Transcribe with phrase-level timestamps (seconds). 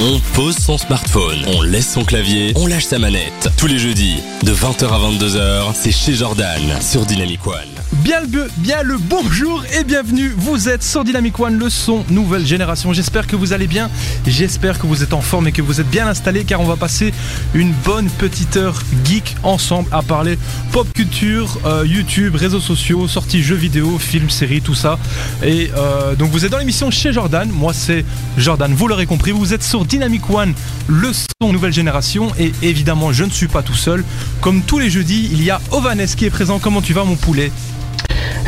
[0.00, 3.48] On pose son smartphone, on laisse son clavier, on lâche sa manette.
[3.56, 7.77] Tous les jeudis, de 20h à 22h, c'est chez Jordan sur Dynamic One.
[7.92, 10.34] Bien le, bien le bonjour et bienvenue.
[10.36, 12.92] Vous êtes sur Dynamic One, le son nouvelle génération.
[12.92, 13.90] J'espère que vous allez bien.
[14.26, 16.76] J'espère que vous êtes en forme et que vous êtes bien installés car on va
[16.76, 17.14] passer
[17.54, 20.38] une bonne petite heure geek ensemble à parler
[20.70, 24.98] pop culture, euh, YouTube, réseaux sociaux, sorties jeux vidéo, films, séries, tout ça.
[25.42, 27.48] Et euh, donc vous êtes dans l'émission chez Jordan.
[27.50, 28.04] Moi c'est
[28.36, 29.30] Jordan, vous l'aurez compris.
[29.30, 30.52] Vous êtes sur Dynamic One,
[30.88, 32.32] le son nouvelle génération.
[32.38, 34.04] Et évidemment, je ne suis pas tout seul.
[34.42, 36.58] Comme tous les jeudis, il y a Ovanes qui est présent.
[36.58, 37.50] Comment tu vas, mon poulet?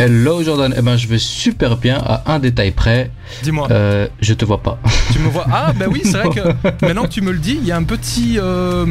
[0.00, 3.10] Hello Jordan, eh ben je vais super bien à un détail près.
[3.42, 3.68] Dis-moi.
[3.70, 4.78] Euh, je te vois pas.
[5.12, 5.44] Tu me vois?
[5.52, 6.40] Ah bah oui, c'est vrai que
[6.86, 8.38] maintenant que tu me le dis, il y a un petit.
[8.38, 8.86] euh,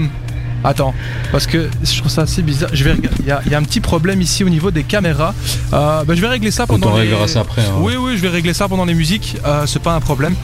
[0.64, 0.94] Attends,
[1.32, 2.70] parce que je trouve ça assez bizarre.
[2.74, 4.84] Je vais il y, a, il y a un petit problème ici au niveau des
[4.84, 5.34] caméras.
[5.74, 6.92] Euh, bah, je vais régler ça pendant.
[6.92, 7.62] on les- réglera ça après.
[7.64, 7.80] hein.
[7.80, 9.38] Oui, oui, je vais régler ça pendant les musiques.
[9.46, 10.36] Euh, c'est pas un problème.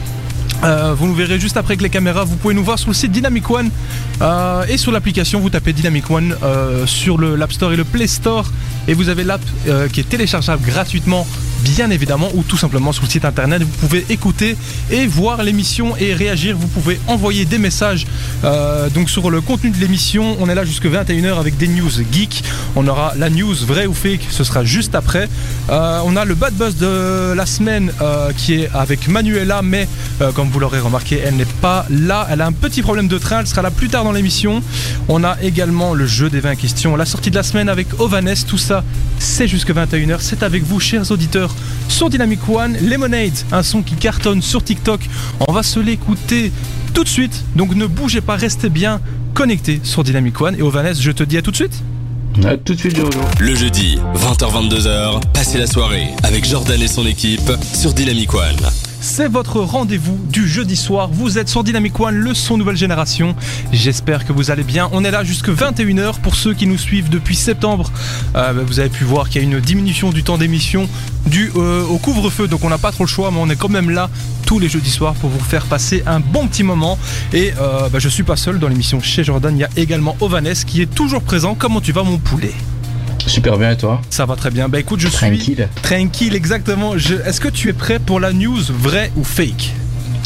[0.65, 2.23] Euh, vous nous verrez juste après avec les caméras.
[2.23, 3.69] Vous pouvez nous voir sur le site Dynamic One
[4.21, 5.39] euh, et sur l'application.
[5.39, 8.49] Vous tapez Dynamic One euh, sur l'App Store et le Play Store
[8.87, 9.41] et vous avez l'app
[9.91, 11.25] qui est téléchargeable gratuitement,
[11.65, 13.61] bien évidemment, ou tout simplement sur le site internet.
[13.63, 14.55] Vous pouvez écouter
[14.91, 16.55] et voir l'émission et réagir.
[16.55, 18.05] Vous pouvez envoyer des messages
[18.43, 20.37] euh, donc sur le contenu de l'émission.
[20.39, 22.43] On est là jusque 21h avec des news geek.
[22.75, 24.27] On aura la news vrai ou fake.
[24.29, 25.27] Ce sera juste après.
[25.69, 29.87] Euh, on a le bad buzz de la semaine euh, qui est avec Manuela, mais
[30.33, 32.27] comme vous l'aurez remarqué, elle n'est pas là.
[32.29, 33.39] Elle a un petit problème de train.
[33.39, 34.61] Elle sera là plus tard dans l'émission.
[35.07, 38.35] On a également le jeu des 20 questions, la sortie de la semaine avec Ovanes.
[38.47, 38.83] Tout ça,
[39.19, 40.17] c'est jusque 21h.
[40.19, 41.54] C'est avec vous, chers auditeurs,
[41.87, 42.77] sur Dynamic One.
[42.81, 45.01] Lemonade, un son qui cartonne sur TikTok.
[45.47, 46.51] On va se l'écouter
[46.93, 47.43] tout de suite.
[47.55, 49.01] Donc ne bougez pas, restez bien
[49.33, 50.55] connectés sur Dynamic One.
[50.57, 51.83] Et Ovanes, je te dis à tout de suite.
[52.43, 53.19] À tout de suite Jojo.
[53.39, 58.57] Le jeudi, 20h-22h, passez la soirée avec Jordan et son équipe sur Dynamic One.
[59.07, 61.09] C'est votre rendez-vous du jeudi soir.
[61.11, 63.35] Vous êtes sur Dynamic One, le son nouvelle génération.
[63.71, 64.89] J'espère que vous allez bien.
[64.93, 67.91] On est là jusque 21h pour ceux qui nous suivent depuis septembre.
[68.35, 70.89] euh, bah, vous avez pu voir qu'il y a une diminution du temps d'émission
[71.27, 72.47] dû euh, au couvre-feu.
[72.47, 74.09] Donc on n'a pas trop le choix, mais on est quand même là
[74.47, 76.97] tous les jeudis soirs pour vous faire passer un bon petit moment.
[77.31, 79.55] Et euh, bah, je suis pas seul dans l'émission chez Jordan.
[79.55, 81.55] Il y a également Ovanes qui est toujours présent.
[81.57, 82.53] Comment tu vas, mon poulet?
[83.27, 84.69] Super bien et toi Ça va très bien.
[84.69, 85.67] Bah écoute, je suis Tranquille.
[85.81, 86.97] tranquille, exactement.
[86.97, 89.73] Je- Est-ce que tu es prêt pour la news vraie ou fake?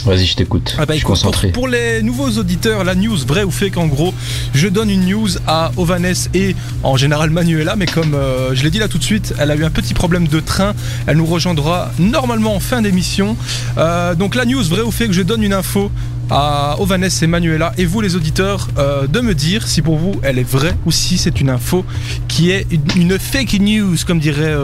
[0.06, 0.76] Vas-y, je t'écoute.
[0.78, 1.50] Ah bah je suis concentré.
[1.50, 4.14] Pour, pour les nouveaux auditeurs, la news vraie ou fake en gros,
[4.54, 8.72] je donne une news à Ovanes et en général Manuela, mais comme euh, je l'ai
[8.72, 10.74] dit là tout de suite, elle a eu un petit problème de train,
[11.08, 13.36] elle nous rejoindra normalement en fin d'émission.
[13.78, 15.92] Euh, donc la news vraie ou fake, je donne une info
[16.30, 20.20] à Ovanes et Manuela et vous les auditeurs euh, de me dire si pour vous
[20.22, 21.84] elle est vraie ou si c'est une info
[22.28, 24.56] qui est une, une fake news comme dirait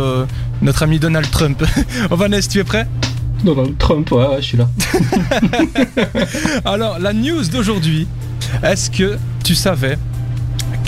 [0.62, 1.63] notre ami Donald Trump.
[2.12, 2.88] Ovanes, tu es prêt?
[3.44, 4.68] Donald Trump, ouais, ouais, je suis là.
[6.66, 8.07] Alors, la news d'aujourd'hui,
[8.63, 9.97] est-ce que tu savais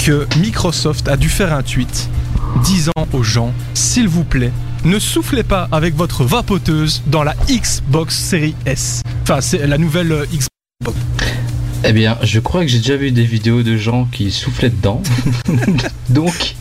[0.03, 2.09] que Microsoft a dû faire un tweet
[2.63, 4.51] disant aux gens, s'il vous plaît,
[4.85, 9.01] ne soufflez pas avec votre vapoteuse dans la Xbox Series S.
[9.23, 10.97] Enfin, c'est la nouvelle euh, Xbox.
[11.83, 15.01] Eh bien, je crois que j'ai déjà vu des vidéos de gens qui soufflaient dedans.
[16.09, 16.55] Donc,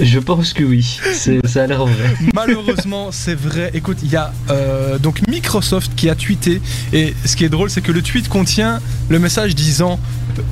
[0.00, 0.98] je pense que oui.
[1.44, 2.16] Ça a l'air vrai.
[2.34, 3.70] Malheureusement, c'est vrai.
[3.74, 6.60] Écoute, il y a euh, donc Microsoft qui a tweeté.
[6.92, 9.98] Et ce qui est drôle, c'est que le tweet contient le message disant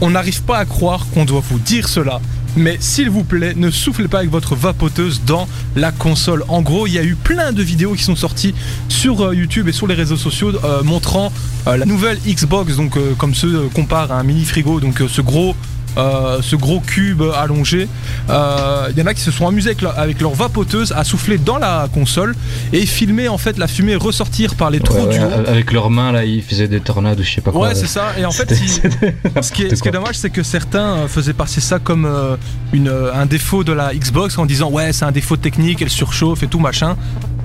[0.01, 2.21] On n'arrive pas à croire qu'on doit vous dire cela.
[2.57, 6.45] Mais s'il vous plaît, ne soufflez pas avec votre vapoteuse dans la console.
[6.49, 8.55] En gros, il y a eu plein de vidéos qui sont sorties
[8.89, 11.33] sur euh, YouTube et sur les réseaux sociaux euh, montrant
[11.67, 15.21] euh, la nouvelle Xbox, donc comme ceux euh, comparent à un mini frigo, donc ce
[15.21, 15.55] gros.
[15.99, 17.89] Euh, ce gros cube allongé,
[18.29, 21.03] Euh, il y en a qui se sont amusés avec leur, avec leur vapoteuse à
[21.05, 22.35] souffler dans la console
[22.73, 25.49] et filmer en fait la fumée ressortir par les trous Ouais, du haut.
[25.49, 27.69] avec leurs mains, là, ils faisaient des tornades ou je sais pas quoi.
[27.69, 28.13] Ouais, c'est ça.
[28.19, 29.91] Et en fait, ce qui est, n'importe ce qui est quoi.
[29.91, 32.37] dommage, c'est que certains euh, faisaient passer ça comme euh,
[32.73, 35.91] une, euh, un défaut de la Xbox en disant ouais, c'est un défaut technique, elle
[35.91, 36.97] surchauffe et tout machin.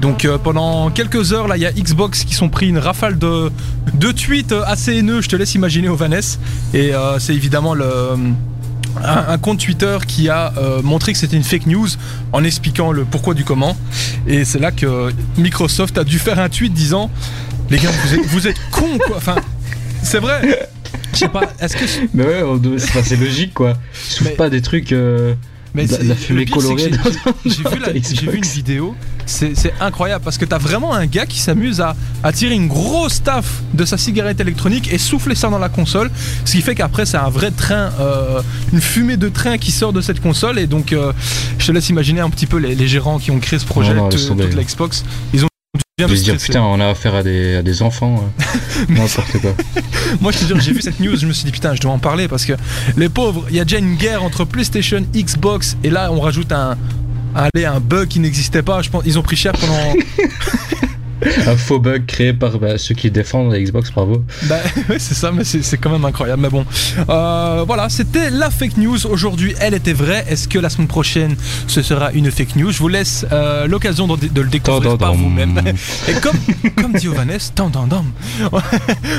[0.02, 3.18] Donc euh, pendant quelques heures, là, il y a Xbox qui sont pris une rafale
[3.18, 3.50] de,
[3.94, 5.22] de tweets euh, assez haineux.
[5.22, 6.38] Je te laisse imaginer au Vanessa.
[6.74, 7.88] Et euh, c'est évidemment le
[9.04, 11.88] un, un compte Twitter qui a euh, montré que c'était une fake news
[12.34, 13.76] en expliquant le pourquoi du comment.
[14.28, 17.10] Et c'est là que Microsoft a dû faire un tweet disant
[17.70, 19.18] les gars, vous êtes, vous êtes cons quoi.
[19.18, 19.36] Enfin,
[20.04, 20.70] c'est vrai.
[21.14, 21.52] Je sais pas.
[21.60, 22.44] Est-ce que Mais ouais,
[23.04, 23.78] c'est logique quoi.
[23.94, 24.92] Soufflent Mais- pas des trucs.
[24.92, 25.34] euh,
[25.76, 26.92] Mais de la- fumée colorée
[27.46, 28.96] j'ai- vu, la- une vidéo,
[29.26, 33.22] c'est incroyable parce que t'as vraiment un gars qui s'amuse à, à tirer une grosse
[33.24, 36.10] taf de sa cigarette électronique et souffler ça dans la console,
[36.46, 38.42] ce qui fait qu'après c'est un vrai train, euh,
[38.72, 41.12] une fumée de train qui sort de cette console et donc euh,
[41.60, 43.94] je te laisse imaginer un petit peu les, les gérants qui ont créé ce projet,
[43.94, 45.50] Non, non, toute- la Xbox, ils ont viens
[45.98, 48.22] De se dire, putain, on a affaire à des, à des enfants.
[48.42, 49.56] euh, N'importe quoi.
[50.20, 51.94] Moi, je te jure, j'ai vu cette news, je me suis dit putain, je dois
[51.94, 52.52] en parler parce que
[52.98, 56.52] les pauvres, il y a déjà une guerre entre PlayStation, Xbox, et là, on rajoute
[56.52, 56.78] un,
[57.34, 58.82] allez, un bug qui n'existait pas.
[58.82, 59.94] Je pense, ils ont pris cher pendant.
[61.48, 64.24] Un faux bug créé par bah, ceux qui défendent la Xbox, bravo.
[64.44, 64.58] bah,
[64.90, 66.42] ouais, c'est ça, mais c'est quand même incroyable.
[66.42, 66.66] Mais bon,
[67.10, 69.54] Euh, voilà, c'était la fake news aujourd'hui.
[69.60, 70.26] Elle était vraie.
[70.30, 71.36] Est-ce que la semaine prochaine,
[71.68, 72.72] ce sera une fake news?
[72.72, 75.62] Je vous laisse euh, l'occasion de, de le découvrir par vous-même.
[76.08, 76.38] Et comme,
[76.76, 77.38] comme dit Ovanes,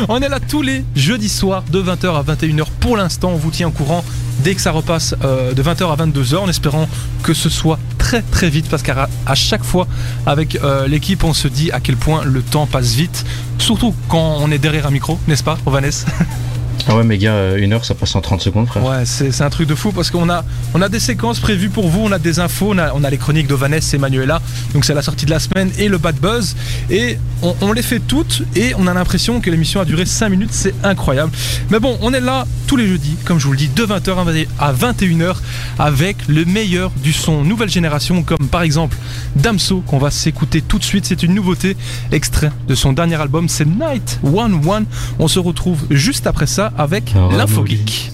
[0.09, 2.64] on est là tous les jeudis soirs de 20h à 21h.
[2.81, 4.05] Pour l'instant, on vous tient au courant
[4.44, 6.88] dès que ça repasse euh, de 20h à 22h en espérant
[7.23, 9.88] que ce soit très très vite parce qu'à chaque fois
[10.26, 13.25] avec euh, l'équipe on se dit à quel point le temps passe vite.
[13.58, 16.05] Surtout quand on est derrière un micro n'est-ce pas Ovanes
[16.88, 18.84] Ah ouais, mais gars, euh, une heure, ça passe en 30 secondes, frère.
[18.84, 20.44] Ouais, c'est un truc de fou parce qu'on a,
[20.75, 23.46] on a des séquences prévues pour vous, on a des infos, on a, les chroniques
[23.46, 24.40] d'Ovanes et Manuela,
[24.73, 26.55] donc c'est la sortie de la semaine et le bad buzz.
[26.90, 30.28] Et on, on les fait toutes et on a l'impression que l'émission a duré 5
[30.28, 31.32] minutes, c'est incroyable.
[31.70, 34.46] Mais bon, on est là tous les jeudis, comme je vous le dis, de 20h
[34.58, 35.37] à 21h
[35.78, 38.96] avec le meilleur du son nouvelle génération, comme par exemple
[39.37, 41.06] Damso qu'on va s'écouter tout de suite.
[41.06, 41.76] C'est une nouveauté,
[42.12, 44.87] extrait de son dernier album, c'est Night One One.
[45.19, 47.70] On se retrouve juste après ça avec Ah, l'info oui.
[47.86, 48.12] geek.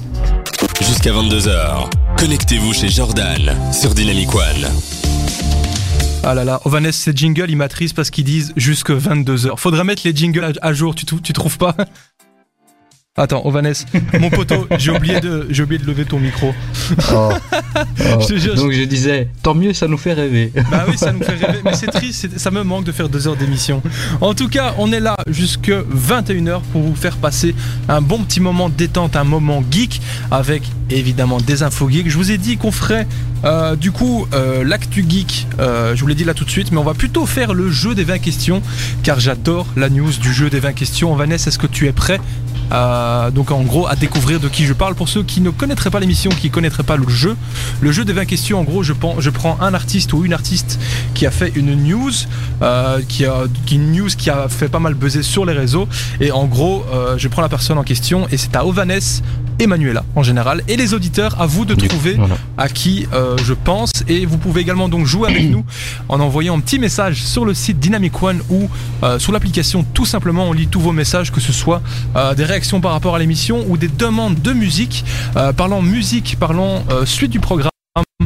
[0.81, 1.89] Jusqu'à 22h.
[2.19, 4.71] Connectez-vous chez Jordan sur Dynamic One.
[6.25, 9.57] Ah là là, Ovanes, ces jingles, ils m'attristent parce qu'ils disent jusque 22h.
[9.57, 11.75] Faudrait mettre les jingles à, jour, tu trouves pas?
[13.19, 13.85] Attends, Ovanes,
[14.19, 16.55] mon poteau, j'ai oublié, de, j'ai oublié de lever ton micro.
[17.13, 17.29] Oh.
[17.75, 18.21] Oh.
[18.21, 20.53] Je te jure, Donc je disais, tant mieux, ça nous fait rêver.
[20.71, 23.27] Bah oui, ça nous fait rêver, mais c'est triste, ça me manque de faire deux
[23.27, 23.83] heures d'émission.
[24.21, 27.55] En tout cas, on est là jusque 21h pour vous faire passer
[27.89, 30.01] un bon petit moment de détente, un moment geek,
[30.31, 32.11] avec évidemment des infos geeks.
[32.11, 33.07] Je vous ai dit qu'on ferait
[33.45, 36.71] euh, du coup euh, l'actu geek, euh, je vous l'ai dit là tout de suite,
[36.73, 38.63] mais on va plutôt faire le jeu des 20 questions,
[39.03, 41.15] car j'adore la news du jeu des 20 questions.
[41.15, 42.21] Vanessa, est-ce que tu es prêt
[42.73, 44.95] Euh, donc en gros à découvrir de qui je parle.
[44.95, 47.37] Pour ceux qui ne connaîtraient pas l'émission, qui ne connaîtraient pas le jeu.
[47.81, 50.33] Le jeu des 20 questions, en gros, je prends, je prends un artiste ou une
[50.33, 50.79] artiste
[51.15, 52.11] qui a fait une news,
[52.63, 53.35] euh, qui a
[53.67, 55.89] qui- une news qui a fait pas mal buzzer sur les réseaux,
[56.21, 58.91] et en gros, euh, je prends la personne en question, et c'est à Ovanes
[59.59, 62.37] et Manuela en général, et les auditeurs, à vous de trouver voilà.
[62.57, 63.91] à qui euh, je pense.
[64.09, 65.65] Et vous pouvez également donc jouer avec nous
[66.09, 68.69] en envoyant un petit message sur le site Dynamic One ou
[69.03, 70.45] euh, sur l'application tout simplement.
[70.49, 71.83] On lit tous vos messages que ce soit
[72.17, 75.05] euh, des réactions par rapport à l'émission ou des demandes de musique
[75.37, 77.71] Euh, parlant musique parlant euh, suite du programme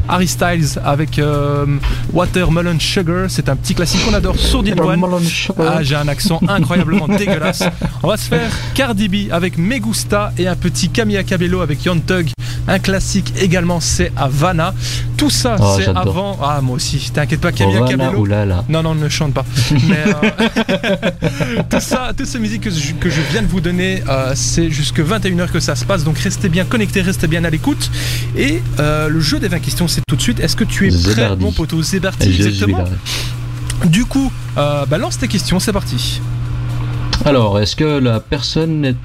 [0.09, 1.67] Harry Styles avec euh,
[2.13, 5.23] Watermelon Sugar c'est un petit classique qu'on adore sur Dynamic One
[5.59, 7.65] ah, j'ai un accent incroyablement dégueulasse.
[8.03, 12.05] On va se faire Cardi B avec Megusta et un petit Camilla Cabello avec Young
[12.05, 12.29] Thug.
[12.69, 14.75] Un classique également, c'est Havana.
[15.17, 16.39] Tout ça, Oh, c'est avant.
[16.43, 18.19] Ah, moi aussi, t'inquiète pas, Havana, Cabello.
[18.19, 18.65] oulala.
[18.69, 19.45] Non, non, ne chante pas.
[19.89, 24.03] Mais euh, tout ça, toutes ces musiques que je, que je viens de vous donner,
[24.09, 26.03] euh, c'est jusque 21h que ça se passe.
[26.05, 27.91] Donc restez bien connectés, restez bien à l'écoute.
[28.37, 30.41] Et euh, le jeu des 20 questions, c'est tout de suite.
[30.41, 32.85] Est-ce que tu es prêt, mon poteau C'est parti, exactement.
[33.85, 36.21] Du coup, bah, lance tes questions, c'est parti.
[37.25, 38.97] Alors, est-ce que la personne est...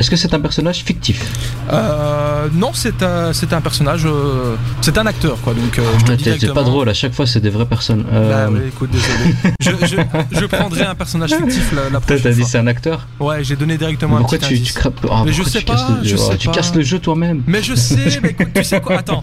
[0.00, 1.22] Est-ce que c'est un personnage fictif
[1.70, 5.52] Euh, non, c'est un, c'est un personnage, euh, c'est un acteur quoi.
[5.52, 7.50] Donc euh, je te Ouais, dis t'es- C'est pas drôle, à chaque fois c'est des
[7.50, 8.04] vraies personnes.
[8.04, 9.34] Bah Euh, ouais, écoute, désolé.
[9.60, 13.06] je, je, je prendrai un personnage fictif la, la prochaine t'as dit c'est un acteur
[13.20, 14.72] Ouais, j'ai donné directement Pourquoi un petit tu, indice.
[14.72, 16.54] tu crapes Ah, Mais je pourquoi sais tu pas, le- je oh, sais Tu pas.
[16.54, 17.42] casses le jeu toi-même.
[17.46, 19.22] Mais je sais, mais écoute, tu sais quoi Attends,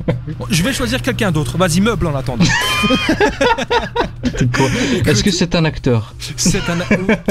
[0.52, 1.58] je vais choisir quelqu'un d'autre.
[1.58, 2.46] Vas-y, meuble en attendant.
[5.06, 6.78] Est-ce que c'est un acteur C'est un.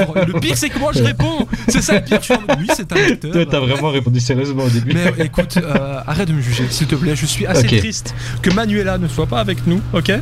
[0.08, 1.46] oh, Le pire, c'est que moi je réponds.
[1.68, 2.18] C'est ça le pire.
[2.20, 3.32] Je suis en Oui, c'est un acteur.
[3.44, 4.94] Toi, t'as vraiment répondu sérieusement au début.
[4.94, 7.14] Mais écoute, euh, arrête de me juger, s'il te plaît.
[7.16, 10.12] Je suis assez triste que Manuela ne soit pas avec nous, ok?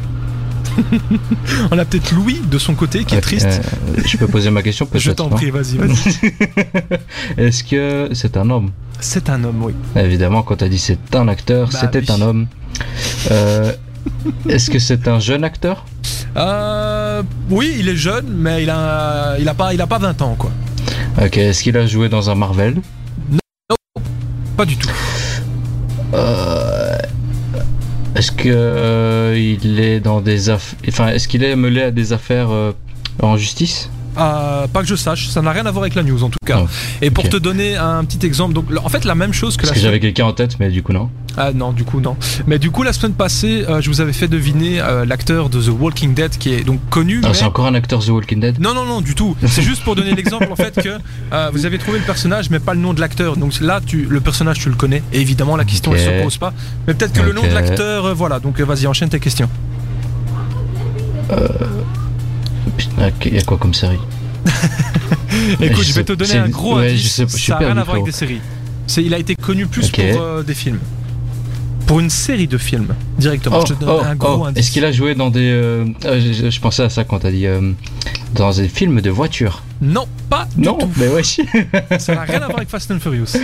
[1.70, 3.46] On a peut-être Louis de son côté qui est triste.
[3.46, 6.32] euh, je peux poser ma question peut-être Je t'en prie, vas-y, vas-y.
[7.40, 8.70] Est-ce que c'est un homme?
[8.98, 9.74] C'est un homme, oui.
[9.96, 12.06] Évidemment, quand t'as dit c'est un acteur, Bah c'était oui.
[12.10, 12.46] un homme.
[13.30, 13.72] Euh,
[14.48, 15.84] Est-ce que c'est un jeune acteur?
[16.36, 20.22] Euh, oui, il est jeune, mais il a, il a pas, il a pas 20
[20.22, 20.50] ans, quoi.
[21.22, 22.80] Ok, est-ce qu'il a joué dans un Marvel?
[24.56, 24.90] Pas du tout.
[26.14, 26.96] Euh,
[28.14, 32.12] Est-ce que euh, il est dans des affaires, enfin, est-ce qu'il est mêlé à des
[32.12, 32.72] affaires euh,
[33.20, 33.90] en justice?
[34.16, 36.38] Euh, pas que je sache, ça n'a rien à voir avec la news en tout
[36.46, 36.60] cas.
[36.62, 36.68] Oh,
[37.02, 39.70] Et pour te donner un petit exemple, donc en fait la même chose que Parce
[39.70, 41.10] la que semaine- j'avais quelqu'un en tête, mais du coup non.
[41.36, 42.16] Ah non, du coup non.
[42.46, 45.60] Mais du coup la semaine passée, euh, je vous avais fait deviner euh, l'acteur de
[45.60, 47.20] The Walking Dead qui est donc connu.
[47.24, 48.60] Ah, mais- c'est encore un acteur The Walking Dead?
[48.60, 49.36] Non, non, non, du tout.
[49.46, 50.90] C'est juste pour donner l'exemple en fait que
[51.32, 53.36] euh, vous avez trouvé le personnage mais pas le nom de l'acteur.
[53.36, 55.02] Donc là, tu, le personnage, tu le connais.
[55.12, 55.98] Et évidemment, la question Ok.
[56.00, 56.52] elle se pose pas.
[56.86, 58.38] Mais peut-être que le nom de l'acteur, euh, voilà.
[58.38, 59.48] Donc euh, vas-y, enchaîne tes questions.
[62.76, 63.98] Putain, ok, y a quoi comme série
[65.60, 67.02] Écoute, Je je, vais te donner un gros ouais, indice.
[67.02, 68.40] je sais- je suis ça n'a rien à voir avec des séries.
[68.98, 70.00] Il a été connu plus Ok.
[70.12, 70.78] pour euh, des films.
[71.86, 73.58] Pour une série de films, directement.
[73.60, 74.64] Oh, je te donne oh, un gros oh, indice.
[74.64, 75.50] Est-ce qu'il a joué dans des.
[75.52, 77.46] euh, euh, je, je pensais à ça quand t'as dit.
[77.46, 77.72] euh,
[78.34, 79.62] dans des films de voiture.
[79.82, 80.88] Non, pas du Non, tout.
[80.96, 81.40] mais wesh.
[81.98, 83.36] Ça n'a rien à voir avec Fast and Furious.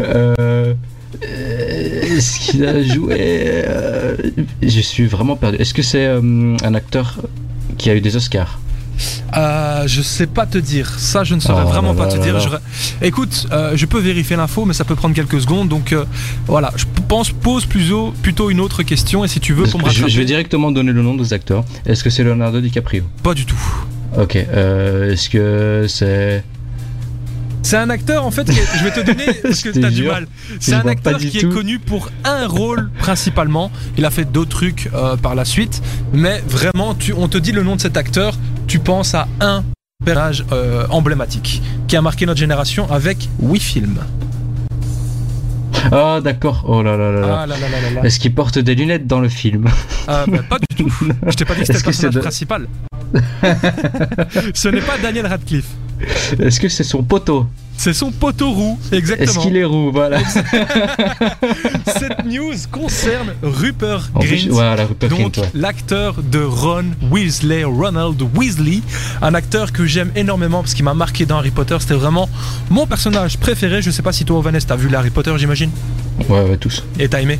[0.00, 0.74] Euh,
[1.22, 3.64] Est-ce qu'il a joué
[4.62, 5.56] Je suis vraiment perdu.
[5.58, 7.16] Est-ce que c'est un acteur
[7.78, 8.58] qui a eu des Oscars?
[9.36, 10.88] Euh, je sais pas te dire.
[10.98, 12.40] Ça, je ne saurais Oh vraiment là pas là te là dire.
[12.40, 15.68] Je- Écoute, euh, je peux vérifier l'info, mais ça peut prendre quelques secondes.
[15.68, 16.04] Donc euh,
[16.46, 19.24] voilà, je pense pose plutôt, plutôt une autre question.
[19.24, 21.64] Et si tu veux, pour me je, vais directement donner le nom des acteurs.
[21.86, 23.04] Est-ce que c'est Leonardo DiCaprio?
[23.22, 23.58] Pas du tout.
[24.18, 24.36] Ok.
[24.36, 26.42] euh, Est-ce que c'est.
[27.62, 28.44] C'est un acteur en fait.
[28.44, 30.28] qui est- je vais te donner parce que t'as du mal.
[30.60, 33.72] C'est un acteur qui est connu pour un rôle principalement.
[33.98, 37.50] Il a fait d'autres trucs euh, par la suite, mais vraiment, tu, on te dit
[37.50, 39.64] le nom de cet acteur, tu penses à un
[40.04, 43.98] personnage euh, emblématique qui a marqué notre génération avec huit films.
[45.92, 46.64] Ah, d'accord.
[46.66, 47.38] Oh là là là là.
[47.42, 48.02] Ah là là là là.
[48.04, 49.66] Est-ce qu'il porte des lunettes dans le film?
[50.08, 50.92] Euh, bah, pas du tout.
[51.26, 52.68] Je t'ai pas dit que c'était le personnage de- principal.
[54.54, 55.68] Ce n'est pas Daniel Radcliffe.
[56.40, 59.42] Est-ce que c'est son poteau C'est son poteau roux, Est-ce exactement.
[59.42, 60.18] qu'il est roux Voilà.
[61.98, 64.48] Cette news concerne Rupert Grint.
[64.50, 65.50] voilà, Rupert Donc ouais.
[65.54, 68.80] l'acteur de Ron Weasley, Ronald Weasley,
[69.22, 71.76] un acteur que j'aime énormément parce qu'il m'a marqué dans Harry Potter.
[71.80, 72.28] C'était vraiment
[72.70, 73.82] mon personnage préféré.
[73.82, 75.70] Je sais pas si toi, Vanessa, t'as vu Harry Potter, j'imagine,
[76.28, 76.84] Ouais, ouais, tous.
[76.98, 77.38] et t'as aimé.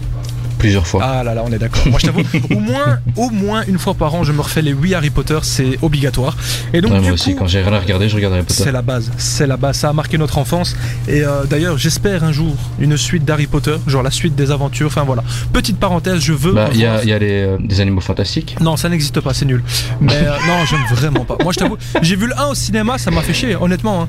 [0.59, 1.03] Plusieurs fois.
[1.05, 1.87] Ah là là, on est d'accord.
[1.89, 2.23] Moi, je t'avoue,
[2.55, 5.39] au moins, au moins une fois par an, je me refais les 8 Harry Potter,
[5.43, 6.37] c'est obligatoire.
[6.73, 8.43] Et donc Ouais, du moi aussi, coup, quand j'ai rien à regarder, je regarde Harry
[8.45, 8.63] Potter.
[8.65, 9.77] c'est la base, c'est la base.
[9.77, 10.77] Ça a marqué notre enfance.
[11.09, 14.87] Et euh, d'ailleurs, j'espère un jour une suite d'Harry Potter, genre la suite des aventures.
[14.87, 15.23] Enfin voilà.
[15.53, 16.53] Petite parenthèse, je veux.
[16.53, 18.57] Bah, il y a, y a les, euh, des animaux fantastiques.
[18.61, 19.63] Non, ça n'existe pas, c'est nul.
[20.01, 21.37] Mais euh, non, j'aime vraiment pas.
[21.43, 24.03] Moi, je t'avoue, j'ai vu le 1 au cinéma, ça m'a fait chier, honnêtement.
[24.03, 24.09] hein.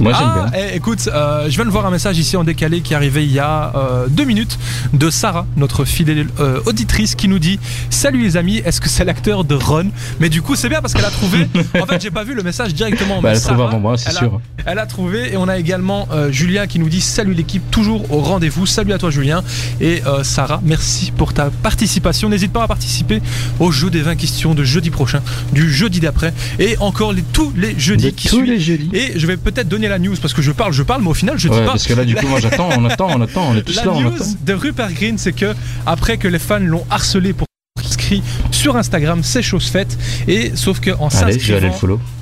[0.00, 0.60] Moi, j'aime Ah, bien.
[0.72, 3.24] eh, écoute, euh, je viens de voir un message ici en décalé qui est arrivé
[3.24, 4.58] il y a euh, deux minutes
[4.92, 7.60] de Sarah, notre fidèle euh, auditrice, qui nous dit
[7.90, 9.86] Salut les amis, est-ce que c'est l'acteur de Ron?
[10.20, 11.46] Mais du coup, c'est bien parce qu'elle a trouvé.
[11.80, 13.20] en fait, j'ai pas vu le message directement.
[13.22, 14.40] Bah, mais elle a trouvé Sarah, avant moi, c'est elle a- sûr.
[14.66, 18.20] Elle a trouvé et on a également Julien qui nous dit salut l'équipe, toujours au
[18.20, 18.64] rendez-vous.
[18.64, 19.42] Salut à toi Julien
[19.80, 22.30] et Sarah, merci pour ta participation.
[22.30, 23.20] N'hésite pas à participer
[23.60, 25.20] au jeu des 20 questions de jeudi prochain,
[25.52, 28.48] du jeudi d'après et encore les, tous les jeudis De qui tous suivent.
[28.50, 28.88] les jeudis.
[28.94, 31.14] Et je vais peut-être donner la news parce que je parle, je parle, mais au
[31.14, 31.72] final je dis Ouais, pas.
[31.72, 33.84] parce que là, du coup, moi, j'attends, on attend, on attend, on est tous La
[33.84, 34.24] là, on news attend.
[34.44, 35.54] de Rupert Green, c'est que
[35.86, 37.46] après que les fans l'ont harcelé pour
[37.84, 39.98] inscrit sur Instagram, c'est chose faite.
[40.28, 41.74] Et sauf que en s'inscrivant,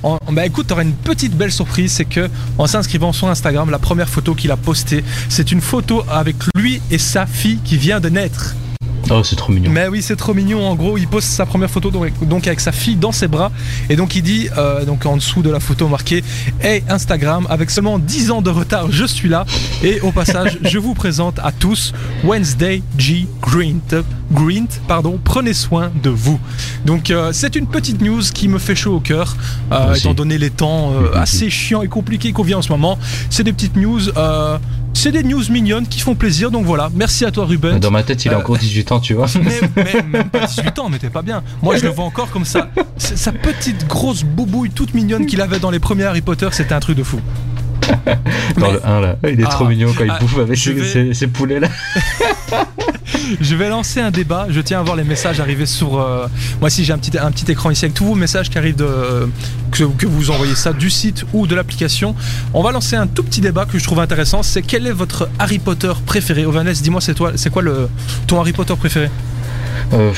[0.03, 3.79] en- bah écoute, t'auras une petite belle surprise, c'est que en s'inscrivant sur Instagram, la
[3.79, 7.99] première photo qu'il a postée, c'est une photo avec lui et sa fille qui vient
[7.99, 8.55] de naître.
[9.09, 9.71] Oh, c'est trop mignon.
[9.71, 10.65] Mais oui, c'est trop mignon.
[10.67, 13.51] En gros, il poste sa première photo donc, avec sa fille dans ses bras.
[13.89, 16.23] Et donc il dit, euh, donc en dessous de la photo marqué
[16.61, 19.45] Hey Instagram, avec seulement 10 ans de retard, je suis là.
[19.83, 21.93] Et au passage, je vous présente à tous
[22.23, 24.03] Wednesday G Grint.
[24.31, 26.39] Grint, pardon, prenez soin de vous.
[26.85, 29.35] Donc euh, c'est une petite news qui me fait chaud au cœur,
[29.71, 32.97] euh, étant donné les temps assez chiants et compliqués qu'on vit en ce moment.
[33.29, 34.01] C'est des petites news.
[35.07, 36.89] Euh, c'est des news mignonnes qui font plaisir, donc voilà.
[36.93, 37.79] Merci à toi Ruben.
[37.79, 39.27] Dans ma tête, il a Euh, encore 18 ans, tu vois.
[39.43, 41.43] Mais, mais même pas 18 ans, mais t'es pas bien.
[41.61, 42.69] Moi, je le vois encore comme ça.
[42.97, 46.79] Sa petite grosse boubouille toute mignonne qu'il avait dans les premiers Harry Potter, c'était un
[46.79, 47.19] truc de fou.
[48.57, 49.15] Dans Mais le 1 là.
[49.31, 51.59] Il est Ah, trop mignon quand il ah, bouffe avec ses, vais- ses- ses poulets
[51.59, 51.67] là.
[53.41, 54.47] je vais lancer un débat.
[54.49, 55.99] Je tiens à voir les messages arriver sur.
[55.99, 56.27] euh,
[56.61, 58.75] moi, si j'ai un petit, un petit écran ici avec tous vos messages qui arrivent
[58.75, 59.29] de.
[59.71, 62.15] Que, que vous envoyez ça du site ou de l'application.
[62.53, 64.43] On va lancer un tout petit débat que je trouve intéressant.
[64.43, 66.45] C'est quel est votre Harry Potter préféré?
[66.45, 67.89] Ovanes, dis-moi, c'est toi, c'est quoi le
[68.27, 69.09] ton Harry Potter préféré?
[69.93, 70.11] Euh,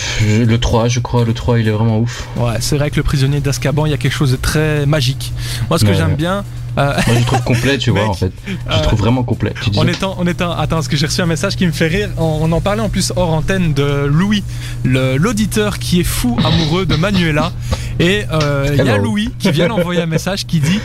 [0.45, 1.23] le 3, je crois.
[1.25, 2.27] Le 3, il est vraiment ouf.
[2.37, 5.33] Ouais, c'est vrai que le prisonnier d'Azkaban, il y a quelque chose de très magique.
[5.69, 6.15] Moi, ce que Ouais, j'aime ouais.
[6.15, 6.43] bien.
[6.77, 8.31] Euh, Moi, je le trouve complet, tu vois, Mec, en fait.
[8.45, 9.53] Je euh, le trouve vraiment complet.
[9.61, 11.87] Tu En étant, en étant, attends, parce que j'ai reçu un message qui me fait
[11.87, 12.09] rire.
[12.17, 14.43] On, on en parlait en plus hors antenne de Louis,
[14.83, 17.51] l'auditeur qui est fou amoureux de Manuela.
[17.99, 18.97] Et euh, il y a.
[18.97, 20.79] Louis qui vient d'envoyer un message qui dit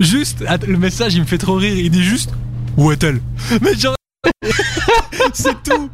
[0.00, 1.76] juste, le message il me fait trop rire.
[1.76, 2.30] Il dit juste
[2.76, 3.20] où est-elle?
[3.60, 3.96] Mais genre,
[5.32, 5.90] c'est tout.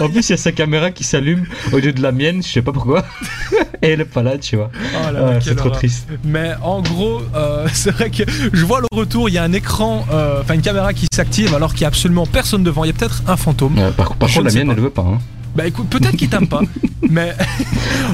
[0.00, 2.48] En plus, il y a sa caméra qui s'allume au lieu de la mienne, je
[2.48, 3.04] sais pas pourquoi.
[3.82, 4.70] Et elle est pas là, tu vois.
[4.74, 6.08] Oh Ah, c'est trop triste.
[6.24, 9.28] Mais en gros, euh, c'est vrai que je vois le retour.
[9.28, 11.88] Il y a un écran, euh, enfin une caméra qui s'active alors qu'il y a
[11.88, 12.84] absolument personne devant.
[12.84, 13.78] Il y a peut-être un fantôme.
[13.78, 14.72] Euh, par contre, la mienne, pas.
[14.74, 15.02] elle veut pas.
[15.02, 15.18] Hein.
[15.54, 16.62] Bah écoute, peut-être qu'il t'aime pas,
[17.08, 17.34] mais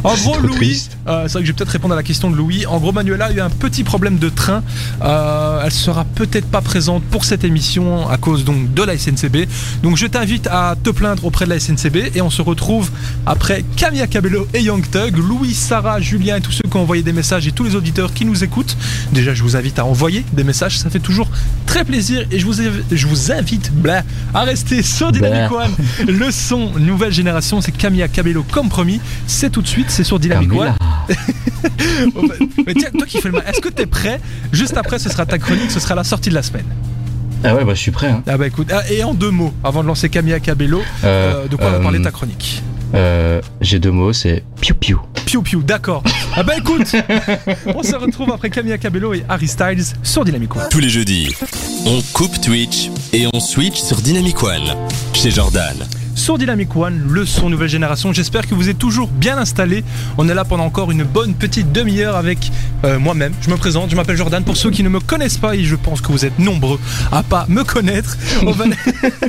[0.04, 2.36] en gros, Louis, euh, c'est vrai que je vais peut-être répondre à la question de
[2.36, 2.66] Louis.
[2.66, 4.62] En gros, Manuela a eu un petit problème de train.
[5.02, 9.46] Euh, elle sera peut-être pas présente pour cette émission à cause donc de la SNCB.
[9.82, 12.90] Donc je t'invite à te plaindre auprès de la SNCB et on se retrouve
[13.26, 17.02] après Camilla Cabello et Young Thug, Louis, Sarah, Julien et tous ceux qui ont envoyé
[17.02, 18.76] des messages et tous les auditeurs qui nous écoutent.
[19.12, 21.28] Déjà, je vous invite à envoyer des messages, ça fait toujours
[21.66, 22.54] très plaisir et je vous,
[22.90, 24.02] je vous invite blah,
[24.34, 25.50] à rester sur Dynamic.
[25.50, 25.74] One.
[26.06, 29.00] Le son nouvelle génération, c'est Camilla Cabello comme promis.
[29.26, 30.74] C'est tout de suite, c'est sur Dynamic One.
[32.16, 32.34] Oh, bah,
[32.66, 34.20] mais tiens, toi qui fais le mal, est-ce que t'es prêt?
[34.52, 36.64] Juste après, ce sera ta chronique, ce sera la sortie de la semaine.
[37.44, 38.08] Ah ouais, bah je suis prêt.
[38.08, 38.22] Hein.
[38.26, 41.56] Ah bah écoute, ah, et en deux mots, avant de lancer Camilla Cabello, euh, de
[41.56, 42.62] quoi va euh, parler ta chronique?
[42.94, 45.00] euh, J'ai deux mots, c'est piou piou.
[45.26, 46.02] Piu Piu, d'accord.
[46.34, 46.92] Ah bah écoute,
[47.74, 50.62] on se retrouve après Camilla Cabello et Harry Styles sur Dynamic One.
[50.70, 51.34] Tous les jeudis,
[51.86, 54.74] on coupe Twitch et on switch sur Dynamic One
[55.12, 55.76] chez Jordan.
[56.20, 58.12] Sur Dynamic One, le son nouvelle génération.
[58.12, 59.82] J'espère que vous êtes toujours bien installés.
[60.18, 62.52] On est là pendant encore une bonne petite demi-heure avec
[62.84, 63.32] euh, moi-même.
[63.40, 64.44] Je me présente, je m'appelle Jordan.
[64.44, 66.78] Pour ceux qui ne me connaissent pas, et je pense que vous êtes nombreux
[67.10, 68.74] à pas me connaître, Ovan-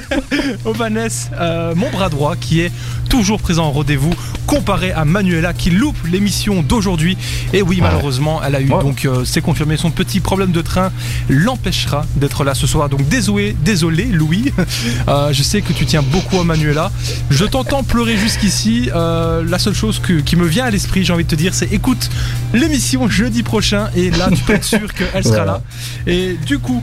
[0.65, 2.71] Ovanès, euh, mon bras droit, qui est
[3.09, 4.13] toujours présent en rendez-vous,
[4.45, 7.17] comparé à Manuela qui loupe l'émission d'aujourd'hui.
[7.53, 7.83] Et oui, Ouais.
[7.83, 8.81] malheureusement, elle a eu Ouais.
[8.83, 10.91] donc, euh, c'est confirmé, son petit problème de train
[11.29, 12.89] l'empêchera d'être là ce soir.
[12.89, 14.51] Donc désolé, désolé, Louis.
[15.31, 16.80] Je sais que tu tiens beaucoup à Manuela.
[17.29, 18.89] Je t'entends pleurer jusqu'ici.
[18.95, 21.53] Euh, la seule chose que- qui me vient à l'esprit, j'ai envie de te dire,
[21.53, 22.09] c'est écoute
[22.53, 25.61] l'émission jeudi prochain et là, tu peux être sûr qu'elle sera là.
[26.07, 26.81] Et du coup.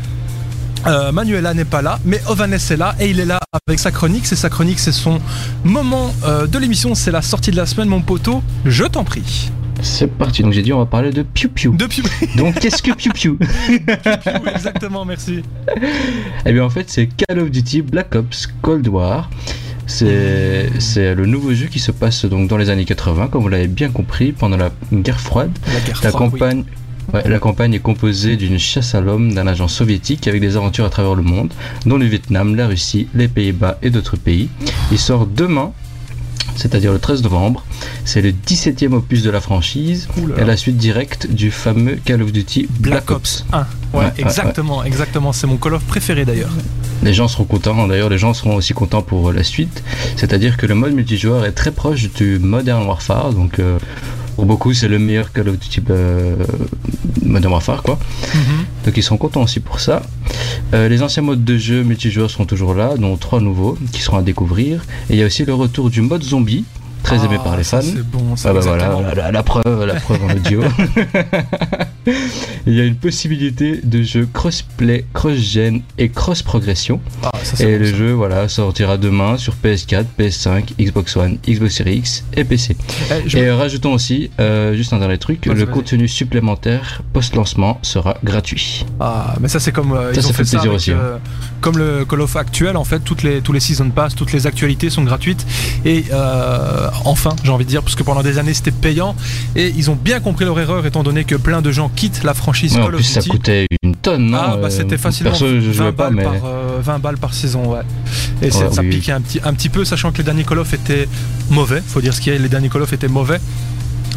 [0.87, 3.91] euh, Manuela n'est pas là, mais Ovanes est là et il est là avec sa
[3.91, 4.27] chronique.
[4.27, 5.19] C'est sa chronique, c'est son
[5.65, 8.43] moment euh, de l'émission, c'est la sortie de la semaine, mon poteau.
[8.65, 9.51] Je t'en prie.
[9.83, 10.43] C'est parti.
[10.43, 11.75] Donc j'ai dit on va parler de piou piou.
[11.77, 12.03] Depuis.
[12.37, 13.39] Donc qu'est-ce que piou piou
[14.55, 15.43] Exactement, merci.
[16.47, 19.29] Eh bien en fait c'est Call of Duty Black Ops Cold War.
[19.89, 23.69] C'est le nouveau jeu qui se passe donc dans les années 80, comme vous l'avez
[23.69, 25.51] bien compris, pendant la guerre froide.
[25.73, 26.39] La guerre La froide, oui.
[26.39, 26.65] campagne,
[27.15, 30.85] ouais, la campagne est composée d'une chasse à l'homme d'un agent soviétique avec des aventures
[30.85, 31.53] à travers le monde,
[31.87, 34.49] dont le Vietnam, la Russie, les Pays-Bas et d'autres pays.
[34.93, 35.73] Il sort demain,
[36.57, 37.65] c'est-à-dire le 13 novembre.
[38.05, 42.33] C'est le 17e opus de la franchise et la suite directe du fameux Call of
[42.33, 43.45] Duty Black, Black Ops.
[43.49, 43.59] Ops 1.
[43.59, 43.65] Ouais,
[43.95, 45.33] Ouais, ouais, exactement, exactement.
[45.33, 46.51] C'est mon Call of préféré d'ailleurs.
[47.03, 49.83] Les gens seront contents, d'ailleurs les gens seront aussi contents pour la suite.
[50.17, 53.79] C'est-à-dire que le mode multijoueur est très proche du Modern Warfare, donc euh,
[54.37, 56.35] pour beaucoup c'est le meilleur Call of Duty euh,
[57.25, 57.99] Modern Warfare quoi.
[58.35, 58.41] Mhm.
[58.85, 60.03] Donc ils seront contents aussi pour ça.
[60.75, 64.19] Euh, les anciens modes de jeu multijoueurs seront toujours là, dont trois nouveaux qui seront
[64.19, 64.83] à découvrir.
[65.09, 66.65] Et il y a aussi le retour du mode zombie,
[67.05, 67.81] très aimé Ah, par les fans.
[67.81, 69.01] C'est bon, Ah bah voilà, exactement.
[69.09, 70.63] la, la- la preuve, la preuve en audio.
[72.67, 77.01] Il y a une possibilité de jeu crossplay, cross-gen et cross-progression.
[77.23, 77.97] Ah, Et le ça.
[77.97, 82.77] jeu voilà, sortira demain sur PS4, PS5, Xbox One, Xbox Series X et PC.
[83.11, 88.17] Eh, Et me- rajoutons aussi, euh, juste un dernier truc, le contenu supplémentaire post-lancement sera
[88.25, 88.85] gratuit.
[89.01, 90.77] Ah, mais ça c'est comme euh, Ça, ils ça ont fait fait ça plaisir avec,
[90.77, 90.99] aussi, hein.
[91.01, 91.17] euh,
[91.61, 94.47] comme le Call of actuel en fait toutes les tous les season pass toutes les
[94.47, 95.45] actualités sont gratuites
[95.85, 96.05] et
[97.05, 99.15] enfin j'ai envie de dire parce que pendant des années c'était payant
[99.57, 102.35] et ils ont bien compris leur erreur étant donné que plein de gens quittent la
[102.35, 104.97] franchise Ouais, en Call plus, of ça coûtait une tonne, non ah bah Euh, c'était
[104.99, 106.23] facilement Perso, je 20 jouais pas, balles mais.
[106.25, 107.81] par euh, 20 balles par saison ouais
[108.41, 108.91] et Ouais, ça oui.
[108.91, 111.09] piquait un petit un petit peu sachant que les derniers Call of étaient
[111.51, 113.41] mauvais faut dire ce qu'il y a les derniers Call of étaient mauvais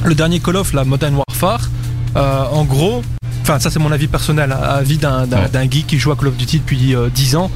[0.06, 1.70] le dernier Call of la Modern Warfare
[2.16, 3.02] euh, en gros
[3.44, 5.68] Enfin, ça c'est mon avis personnel, hein, avis d'un Ouais.
[5.70, 7.50] geek qui joue à Call of Duty depuis euh, 10 ans.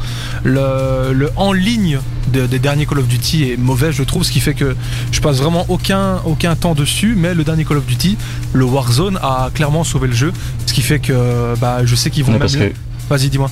[0.44, 2.00] Le, le en ligne
[2.34, 4.76] de- des derniers Call of Duty est mauvais, je trouve, ce qui fait que
[5.12, 7.14] je passe vraiment aucun, aucun temps dessus.
[7.16, 8.18] Mais le dernier Call of Duty,
[8.54, 10.34] le Warzone, a clairement sauvé le jeu,
[10.66, 12.42] ce qui fait que bah, je sais qu'ils vont même.
[12.42, 12.74] que
[13.08, 13.52] Vas-y, dis-moi.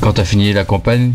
[0.00, 1.12] quand t'as fini la campagne,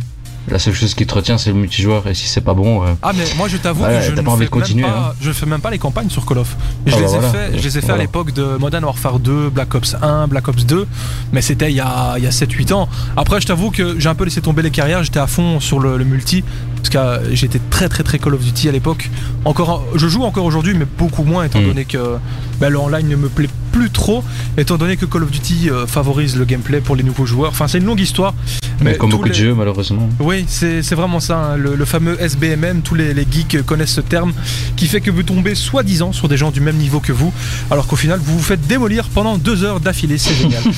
[0.52, 2.08] la seule chose qui te retient, c'est le multijoueur.
[2.08, 4.22] Et si c'est pas bon, euh, Ah mais moi je t'avoue Ouais, que je ne
[4.22, 5.16] pas envie de continuer, pas, hein.
[5.22, 6.56] je fais même pas les campagnes sur Call of.
[6.86, 7.30] Je Ah les bah ai voilà.
[7.30, 10.48] fait, je les ai fait à l'époque de Modern Warfare 2, Black Ops 1, Black
[10.48, 10.88] Ops 2,
[11.32, 12.90] mais c'était il y a, il y a 7-8 ans.
[13.18, 15.80] Après je t'avoue que j'ai un peu laissé tomber les carrières, j'étais à fond sur
[15.80, 16.44] le, le multi,
[16.78, 19.10] parce que euh, j'étais très très très Call of Duty à l'époque.
[19.46, 21.66] Encore, je joue encore aujourd'hui, mais beaucoup moins étant Mm.
[21.66, 22.18] donné que
[22.60, 24.24] bah, le online ne me plaît plus trop,
[24.58, 27.52] étant donné que Call of Duty euh, favorise le gameplay pour les nouveaux joueurs.
[27.52, 28.34] Enfin c'est une longue histoire.
[28.82, 30.10] mais comme beaucoup de jeux, malheureusement.
[30.20, 34.02] oui, c'est vraiment ça, hein, le, le fameux SBMM, tous les, les geeks connaissent ce
[34.02, 34.34] terme,
[34.76, 37.34] qui fait que vous tombez soi-disant sur des gens du même niveau que vous,
[37.72, 40.64] alors qu'au final vous vous faites démolir pendant deux heures d'affilée, c'est génial.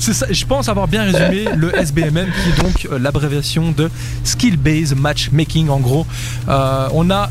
[0.00, 3.90] C'est ça, je pense avoir bien résumé le SBMM, qui est donc euh, l'abréviation de
[4.24, 6.06] Skill Based Matchmaking en gros.
[6.48, 7.30] Euh, on a,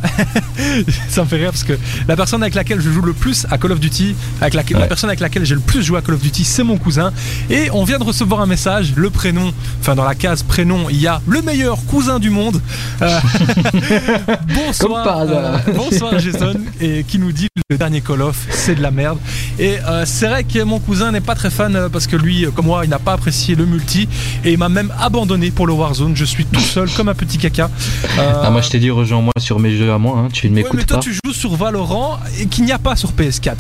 [1.10, 1.74] ça me fait rire parce que
[2.08, 4.84] la personne avec laquelle je joue le plus à Call of Duty avec laquelle, la
[4.84, 4.88] Ouais.
[4.88, 7.12] personne avec laquelle j'ai le plus joué à Call of Duty, c'est mon cousin.
[7.50, 11.00] Et on vient de recevoir un message, le prénom, enfin dans la case prénom, il
[11.02, 12.62] y a le meilleur cousin du monde.
[13.02, 13.20] Euh,
[14.56, 18.92] bonsoir, euh, bonsoir Jason, et qui nous dit le dernier Call of, c'est de la
[18.92, 19.18] merde.
[19.60, 22.66] Et euh, c'est vrai que mon cousin n'est pas très fan parce que lui, comme
[22.66, 24.08] moi, il n'a pas apprécié le multi
[24.44, 26.16] et il m'a même abandonné pour le Warzone.
[26.16, 27.70] Je suis tout seul comme un petit caca.
[28.18, 30.28] Ah, moi je t'ai dit rejoins-moi sur mes jeux à moi, hein.
[30.32, 31.04] tu ne ouais, m'écoutes mais toi pas.
[31.04, 33.54] tu joues sur Valorant et qu'il n'y a pas sur PS4.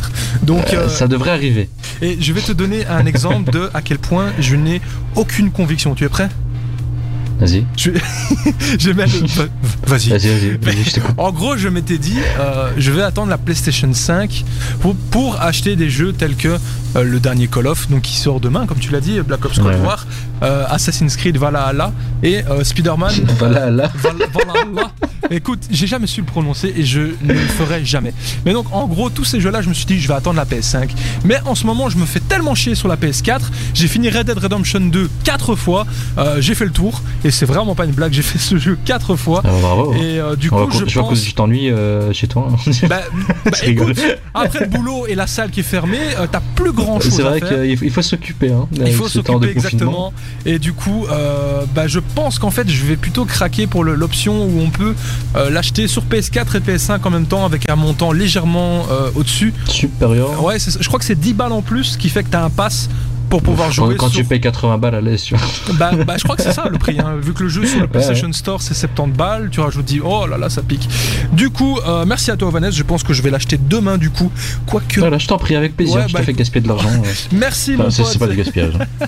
[0.44, 1.70] Donc Euh, euh, Ça devrait arriver.
[2.02, 4.82] et je vais te donner un exemple de à quel point je n'ai
[5.16, 5.96] aucune conviction.
[5.96, 6.30] Tu es prêt?
[7.40, 7.92] Vas-y, je...
[8.80, 9.20] je Vas-y.
[9.86, 11.16] vas-y, vas-y, vas-y, je t'écoute.
[11.18, 14.46] En gros, je m'étais dit, euh, je vais attendre la PlayStation 5
[14.82, 16.50] pour, pour acheter des jeux tels que
[16.96, 19.58] euh, le dernier Call of, donc qui sort demain, comme tu l'as dit, Black Ops
[19.60, 19.88] Cold Ouais, ouais.
[20.42, 23.14] Euh, Assassin's Creed Valhalla et euh, Spider-Man.
[23.40, 23.90] Voilà, là.
[23.96, 24.92] Val- Valhalla.
[25.32, 28.14] Écoute, j'ai jamais su le prononcer et je ne le ferai jamais.
[28.46, 30.46] Mais donc, en gros, tous ces jeux-là, je me suis dit, je vais attendre la
[30.46, 30.90] PS5.
[31.24, 33.40] Mais en ce moment, je me fais tellement chier sur la PS4.
[33.74, 35.86] J'ai fini Red Dead Redemption 2 quatre fois.
[36.18, 38.12] Euh, j'ai fait le tour et c'est vraiment pas une blague.
[38.12, 39.42] J'ai fait ce jeu quatre fois.
[39.46, 39.94] Ah, bravo.
[39.94, 41.22] Et euh, du coup, co- je je vois que pense.
[41.22, 42.50] tu t'ennuies euh, chez toi.
[42.90, 43.02] Bah,
[43.46, 44.02] bah, Je écoute,
[44.34, 46.00] après le boulot et la salle qui est fermée,
[46.32, 48.52] t'as plus grand chose C'est vrai qu'il faut, s'occuper.
[48.52, 49.54] Hein, Il faut s'occuper confinement.
[49.54, 50.14] exactement.
[50.46, 54.44] Et du coup, euh, bah, je pense qu'en fait, je vais plutôt craquer pour l'option
[54.46, 54.94] où on peut
[55.36, 59.54] euh, l'acheter sur PS4 et PS5 en même temps avec un montant légèrement euh, au-dessus.
[59.68, 60.44] Supérieur.
[60.44, 62.50] Ouais, je crois que c'est 10 balles en plus, ce qui fait que t'as un
[62.50, 62.90] pass
[63.34, 64.22] pour pouvoir jouer quand sur...
[64.22, 65.48] tu payes 80 balles à l'aise, tu vois.
[65.80, 67.00] Bah, bah, je crois que c'est ça le prix.
[67.00, 67.16] hein.
[67.20, 70.02] Vu que le jeu sur le PlayStation Store c'est 70 balles, tu rajoutes 10.
[70.06, 70.88] Oh là là, ça pique.
[71.32, 72.78] Du coup, euh, merci à toi Vanessa.
[72.78, 74.32] Je pense que je vais l'acheter demain du coup.
[74.68, 75.00] Quoique.
[75.00, 75.96] Voilà, je t'en prie, avec plaisir.
[76.02, 76.90] Ouais, je bah, te fais gaspiller de l'argent.
[76.90, 77.10] ouais.
[77.32, 78.12] Merci Enfin, mon c'est pote.
[78.12, 78.74] c'est pas du gaspillage.
[78.80, 79.08] hein.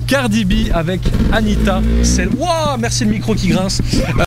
[0.08, 1.00] Cardi B avec
[1.32, 1.80] Anita.
[2.02, 2.26] C'est.
[2.34, 3.80] Waouh, merci le micro qui grince.
[3.94, 4.22] Euh,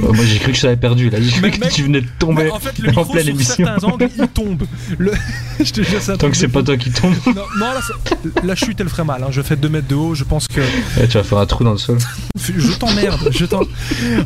[0.00, 1.18] Moi j'ai cru que je perdu là.
[1.20, 3.66] J'ai cru que tu venais de tomber en fait, le en pleine émission.
[3.82, 4.62] angles, il tombe.
[4.98, 5.12] Le...
[5.64, 8.18] je te jure, un Tant que c'est pas toi qui tombe, Non, non, là, ça-
[8.42, 9.22] la chute, elle ferait mal.
[9.22, 9.28] hein.
[9.30, 10.14] Je fais 2 mètres de haut.
[10.14, 10.60] Je pense que
[11.08, 11.98] tu vas faire un trou dans le sol.
[12.36, 13.60] Je t'emmerde, je t'en...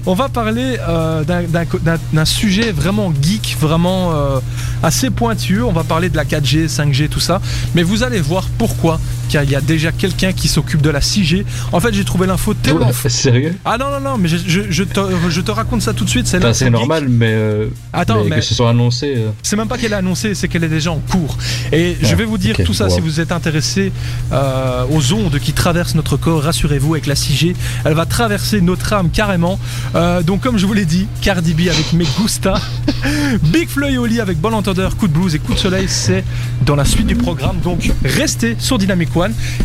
[0.06, 4.40] On va parler euh, d'un- sujet vraiment geek, vraiment euh,
[4.82, 5.64] assez pointueux.
[5.64, 7.40] On va parler de la 4G, 5G, tout ça.
[7.74, 9.00] Mais vous allez voir pourquoi.
[9.28, 11.44] Car il y a déjà quelqu'un qui s'occupe de la 6G.
[11.72, 12.90] En fait, j'ai trouvé l'info tellement...
[13.08, 16.04] Sérieux Ah non, non, non, mais je, je- je te, je te raconte ça tout
[16.04, 16.26] de suite.
[16.26, 19.14] C'est Enfin, normal, mais, euh, Attends, mais mais que ce soit annoncé.
[19.16, 21.36] euh, c'est même pas qu'elle est annoncée, c'est qu'elle est déjà en cours.
[21.72, 22.90] Et je Ah, vais vous dire tout ça wow.
[22.94, 23.92] si vous êtes intéressé
[24.32, 26.42] euh, aux ondes qui traversent notre corps.
[26.42, 29.58] Rassurez-vous, avec la 6G, elle va traverser notre âme carrément.
[29.94, 32.54] Euh, donc, comme je vous l'ai dit, Cardi B avec Me Gusta,
[33.44, 36.24] Big Flo et Oli avec Bon Entendeur, Coup de Blues et Coup de Soleil, c'est
[36.64, 37.58] dans la suite du programme.
[37.62, 39.10] Donc, restez sur Dynamic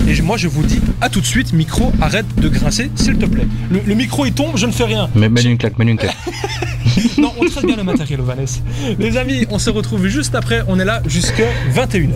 [0.07, 3.25] Et moi, je vous dis à tout de suite, micro, arrête de grincer, s'il te
[3.25, 3.47] plaît.
[3.69, 5.09] Le, le micro, il tombe, je ne fais rien.
[5.15, 6.15] Mais mets une claque, mets une claque.
[7.17, 8.59] Non, on traite bien le matériel, Vanessa.
[8.99, 10.61] Les amis, on se retrouve juste après.
[10.67, 12.11] On est là jusqu'à 21h.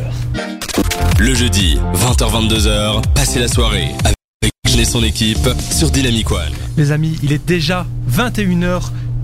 [1.19, 4.13] Le jeudi, 20h-22h, passez la soirée avec
[4.79, 6.53] et son équipe sur Dynamic One.
[6.77, 7.87] Les amis, il est déjà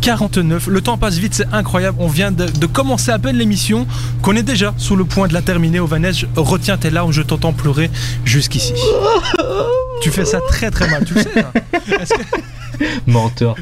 [0.03, 0.69] 21h49.
[0.69, 1.97] Le temps passe vite, c'est incroyable.
[2.01, 3.87] On vient de, de commencer à peine l'émission,
[4.21, 5.79] qu'on est déjà sous le point de la terminer.
[5.79, 7.89] Au Vanessa, retiens tes larmes, je t'entends pleurer
[8.25, 8.73] jusqu'ici.
[10.01, 11.29] Tu fais ça très très mal, tu le sais.
[11.39, 11.51] hein.
[13.05, 13.55] Menteur.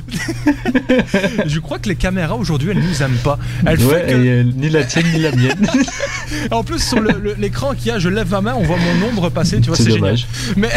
[1.46, 3.38] je crois que les caméras aujourd'hui, elles nous aiment pas.
[3.66, 5.68] Elles font Ouais, que- et, euh, ni la tienne ni la mienne.
[6.50, 6.98] En plus, sur
[7.38, 9.76] l'écran qu'il y a, je lève ma main, on voit mon ombre passer, tu vois,
[9.76, 10.16] C'est génial.
[10.56, 10.70] Mais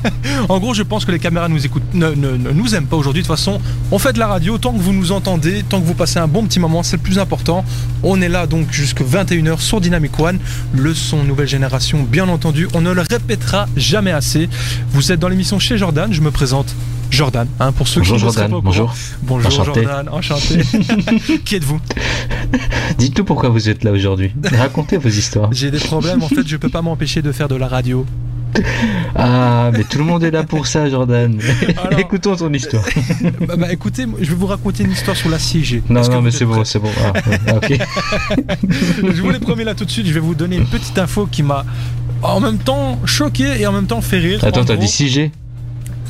[0.48, 2.96] en gros, je pense que les caméras nous écoutent, ne, ne- ne nous aiment pas
[2.96, 3.22] aujourd'hui.
[3.22, 4.56] De toute façon, on fait de la radio.
[4.56, 7.02] Tant que vous nous entendez, tant que vous passez un bon petit moment, c'est le
[7.02, 7.64] plus important.
[8.02, 10.38] On est là donc jusqu'à 21h sur Dynamic One.
[10.74, 12.68] Le son nouvelle génération, bien entendu.
[12.74, 14.48] On ne le répétera jamais assez.
[14.90, 16.12] Vous êtes dans l'émission chez Jordan.
[16.12, 16.74] Je me présente.
[17.10, 18.94] Jordan, hein, pour ceux Bonjour qui ne Jordan, pas au bonjour.
[19.22, 19.82] Bonjour Enchanté.
[19.82, 20.62] Jordan, enchanté.
[21.44, 21.78] qui êtes-vous?
[22.98, 24.32] Dites-nous pourquoi vous êtes là aujourd'hui.
[24.50, 25.52] Racontez vos histoires.
[25.52, 28.06] J'ai des problèmes, en fait, je peux pas m'empêcher de faire de la radio.
[29.14, 31.38] Ah, mais tout le monde est là pour ça, Jordan.
[31.84, 32.84] Alors- Écoutons ton histoire.
[33.46, 35.82] Bah, bah, écoutez, je vais vous raconter une histoire sur la 6G.
[35.88, 36.90] Non, non, mais c'est bon, c'est bon.
[37.04, 37.78] Ah, ouais, ok.
[39.14, 41.26] Je vous les promets là tout de suite, je vais vous donner une petite info
[41.30, 41.64] qui m'a
[42.22, 44.44] en même temps choqué et en même temps fait rire.
[44.44, 45.30] Attends, En t'as dit 6G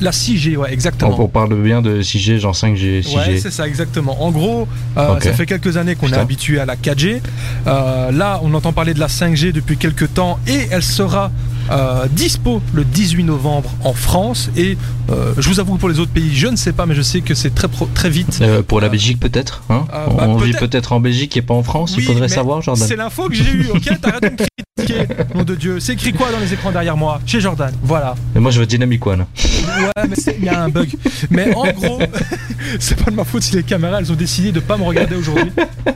[0.01, 1.19] La 6G, ouais, exactement.
[1.19, 3.15] on, parle bien de 6G, genre 5G, 6G.
[3.15, 4.23] Ouais, c'est ça, exactement.
[4.23, 7.21] En gros, euh, ça fait quelques années qu'on est habitué à la 4G.
[7.67, 11.31] Euh, là, on entend parler de la 5G depuis quelques temps et elle sera
[11.71, 14.49] euh, dispo le 18 novembre en France.
[14.57, 14.77] Et
[15.09, 17.01] euh, je vous avoue que pour les autres pays, je ne sais pas, mais je
[17.01, 18.39] sais que c'est très, pro- très vite.
[18.41, 20.91] Euh, pour la Euh, Belgique peut-être hein euh, On bah, vit peut-être.
[20.93, 22.85] en Belgique et pas en France, Oui, il faudrait savoir Jordan.
[22.87, 24.47] C'est l'info que j'ai eue, ok T'arrêtes de me
[25.35, 25.79] nom de Dieu.
[25.79, 27.71] C'est écrit quoi dans les écrans derrière moi Chez Jordan.
[27.83, 28.15] Voilà.
[28.35, 29.21] Mais moi je veux Dynamic One.
[29.21, 30.89] Ouais, mais c'est- il y a un bug.
[31.29, 31.99] Mais en gros,
[32.79, 35.15] c'est pas de ma faute si les caméras elles ont décidé de pas me regarder
[35.15, 35.51] aujourd'hui.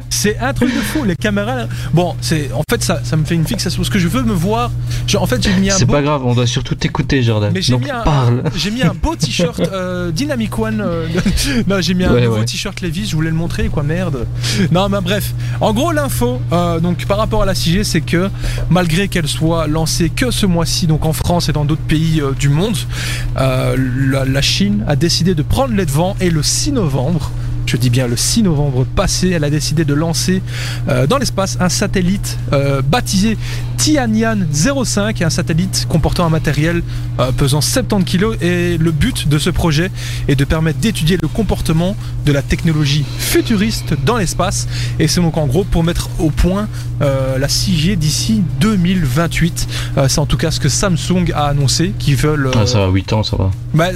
[0.10, 1.04] C'est un truc de fou.
[1.04, 1.68] Les caméras.
[1.94, 4.34] Bon, c'est en fait ça, ça me fait une fixation parce que je veux me
[4.34, 4.72] voir.
[5.06, 5.94] je- en fait, j'ai mis un C'est beau.
[5.94, 7.52] pas grave, on doit surtout t'écouter, Jordan.
[7.54, 8.44] Mais j'ai mis, un, parle.
[8.56, 10.82] j'ai mis un beau t-shirt euh, Dynamic One.
[10.82, 11.08] euh,
[11.68, 12.46] non, j'ai mis un Ouais, nouveau ouais.
[12.46, 13.10] t-shirt Levi's.
[13.10, 14.28] Je voulais le montrer, quoi, merde.
[14.72, 15.34] Non, mais bref.
[15.62, 18.30] En gros, l'info, euh, donc par rapport à la 6G, c'est que
[18.78, 22.34] malgré qu'elle soit lancée que ce mois-ci, donc en France et dans d'autres pays euh,
[22.34, 22.78] du monde,
[23.38, 23.76] euh,
[24.12, 27.32] la, la Chine a décidé de prendre les devants et le 6 novembre.
[27.68, 30.42] Je dis bien le 6 novembre passé, elle a décidé de lancer
[30.88, 33.38] euh, dans l'espace un satellite euh, baptisé
[33.76, 36.82] Tianyan 05, un satellite comportant un matériel
[37.20, 38.38] euh, pesant 70 kg.
[38.42, 39.92] Et le but de ce projet
[40.30, 44.70] est de permettre d'étudier le comportement de la technologie futuriste dans l'espace.
[44.98, 46.70] Et c'est donc en gros pour mettre au point
[47.02, 49.68] la 6G d'ici 2028.
[49.98, 52.52] Euh, c'est en tout cas ce que Samsung a annoncé, qu'ils veulent.
[52.56, 53.52] Ah, ça va, 8 ans, ça va.
[53.74, 53.90] bah,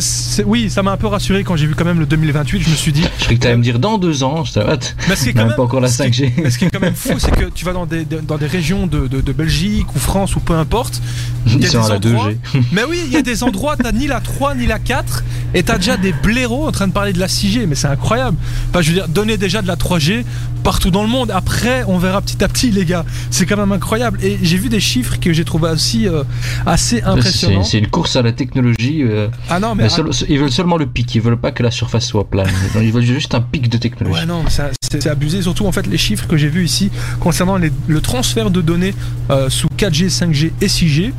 [0.45, 2.61] oui, ça m'a un peu rassuré quand j'ai vu quand même le 2028.
[2.61, 3.27] Je me suis dit, Je
[3.61, 4.95] me dire dans 2 ans, je t'arrête.
[5.07, 6.33] mais ce qui est quand même, pas encore la ce qui est- 5G.
[6.43, 8.47] mais ce qui est quand même fou, c'est que tu vas dans des, dans des
[8.47, 11.01] régions de, de- de Belgique ou France ou peu importe.
[11.47, 12.63] il y Ils a sont des à la endroits- 2G.
[12.71, 15.63] Mais oui, il y a des endroits, t'as ni la 3 ni la 4, et
[15.63, 18.37] t'as déjà des blaireaux en train de parler de la 6G, mais c'est incroyable.
[18.69, 20.23] Enfin, je veux dire, donner déjà de la 3G
[20.63, 21.31] partout dans le monde.
[21.31, 23.03] Après, on verra petit à petit, les gars.
[23.31, 24.19] C'est quand même incroyable.
[24.23, 26.23] Et j'ai vu des chiffres que j'ai trouvé aussi euh,
[26.65, 27.63] assez impressionnants.
[27.63, 29.01] c'est une course à la technologie.
[29.03, 31.63] euh, Ah non, mais mais seul- ils veulent seulement le pic, ils veulent pas que
[31.63, 32.47] la surface soit plane.
[32.81, 34.19] Ils veulent juste un pic de technologie.
[34.21, 35.41] Ouais, non, mais ça- c'est abusé.
[35.41, 38.93] Surtout, en fait, les chiffres que j'ai vus ici concernant les- le transfert de données
[39.29, 41.13] euh, sous 4G, 5G et 6G.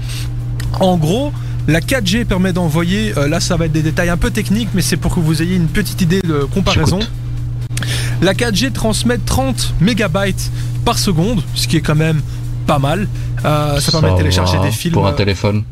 [0.81, 1.33] En gros,
[1.69, 4.83] la 4G permet d'envoyer, euh, là ça va être des détails un peu techniques, mais
[4.83, 6.99] c'est pour que vous ayez une petite idée de comparaison.
[8.21, 10.51] La 4G transmet 30 mégabytes
[10.85, 12.21] par seconde, ce qui est quand même
[12.67, 13.09] pas mal.
[13.45, 14.95] Euh, ça permet de télécharger des films.
[14.95, 15.65] Pour un téléphone.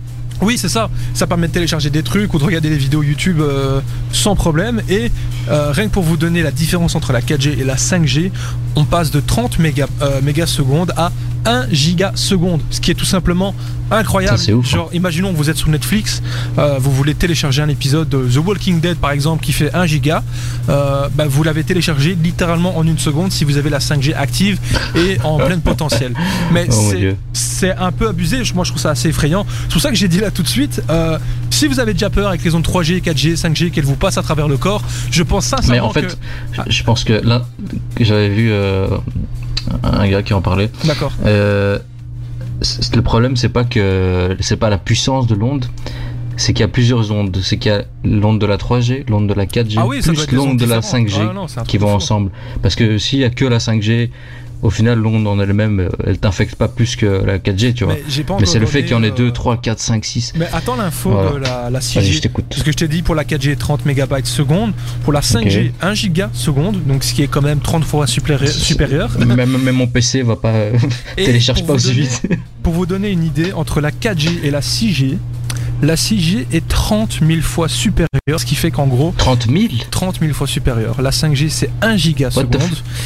[0.42, 0.90] Oui, c'est ça.
[1.14, 3.80] Ça permet de télécharger des trucs ou de regarder des vidéos YouTube euh,
[4.12, 4.82] sans problème.
[4.88, 5.10] Et
[5.48, 8.30] euh, rien que pour vous donner la différence entre la 4G et la 5G,
[8.76, 11.12] on passe de 30 méga, euh, mégasecondes à
[11.44, 13.54] 1 gigaseconde, ce qui est tout simplement
[13.90, 14.38] incroyable.
[14.38, 14.76] Ça, c'est ouf, hein.
[14.76, 16.22] Genre, imaginons que vous êtes sur Netflix,
[16.58, 19.86] euh, vous voulez télécharger un épisode de The Walking Dead par exemple qui fait 1
[19.86, 20.22] giga,
[20.68, 24.58] euh, bah, vous l'avez téléchargé littéralement en une seconde si vous avez la 5G active
[24.94, 26.12] et en plein potentiel.
[26.52, 26.92] Mais Oh
[27.32, 28.42] c'est un peu abusé.
[28.54, 29.44] Moi, je trouve ça assez effrayant.
[29.64, 30.82] C'est pour ça que j'ai dit là tout de suite.
[30.88, 31.18] euh,
[31.50, 34.22] si vous avez déjà peur avec les ondes 3G, 4G, 5G qu'elles vous passent à
[34.22, 36.16] travers le corps, je pense sincèrement Mais en fait,
[36.64, 36.70] que.
[36.70, 37.42] Je- pense que là,
[37.98, 38.86] j'avais vu euh,
[39.82, 40.70] un gars qui en parlait.
[40.84, 41.12] D'accord.
[41.26, 41.78] Euh,
[42.94, 45.66] le problème, c'est pas que c'est pas la puissance de l'onde,
[46.36, 47.36] c'est qu'il y a plusieurs ondes.
[47.42, 50.30] C'est qu'il y a l'onde de la 3G, l'onde de la 4G, Ah oui, plus
[50.32, 51.08] l'onde de la différentes.
[51.08, 52.30] 5G Ah non, qui vont ensemble.
[52.62, 54.10] Parce que s'il y a que la 5G,
[54.62, 57.94] au final, l'onde en elle-même, euh, elle t'infecte pas plus que la 4G, tu vois.
[58.38, 60.32] Mais, c'est le fait qu'il y en ait euh, 2, 3, 4, 5, 6.
[60.36, 61.30] Mais attends l'info Voilà.
[61.32, 61.94] de la, la 6G.
[61.94, 62.44] Vas-y, je t'écoute.
[62.56, 64.72] Ce que je t'ai dit pour la 4G 30 mégabytes seconde,
[65.04, 65.72] pour la 5G Ok.
[65.82, 69.10] 1 giga seconde, donc ce qui est quand même 30 fois supérieur.
[69.18, 70.52] Même, même mon PC va pas
[71.16, 72.22] télécharge pas aussi donner- vite.
[72.62, 75.16] Pour vous donner une idée, entre la 4G et la 6G,
[75.82, 78.08] la 6G est 30 000 fois supérieure,
[78.38, 81.00] ce qui fait qu'en gros, 30 000 30 000 fois supérieur.
[81.00, 82.54] La 5G c'est 1 gigaseconde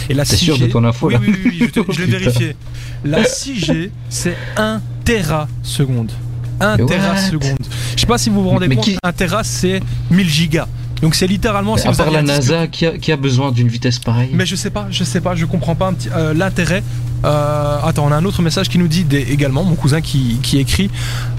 [0.09, 1.93] et la T'es 6G sûr de ton info, Oui là oui oui, oui, je, te-
[1.93, 2.57] je l'ai vérifié.
[3.05, 6.13] La 6G c'est 1 teraseconde.
[6.61, 7.57] 1 What teraseconde.
[7.95, 9.81] Je sais pas si vous vous rendez Mais compte, qui- 1 tera c'est
[10.11, 10.69] 1000 gigas.
[11.03, 13.99] Donc c'est littéralement si À part la NASA qui a, qui a besoin d'une vitesse
[13.99, 14.31] pareille.
[14.33, 16.83] mais je sais pas, je sais pas, je comprends pas un petit- euh, l'intérêt.
[17.25, 20.39] Euh, attends, on a un autre message qui nous dit des- également, mon cousin qui,
[20.43, 20.91] qui écrit,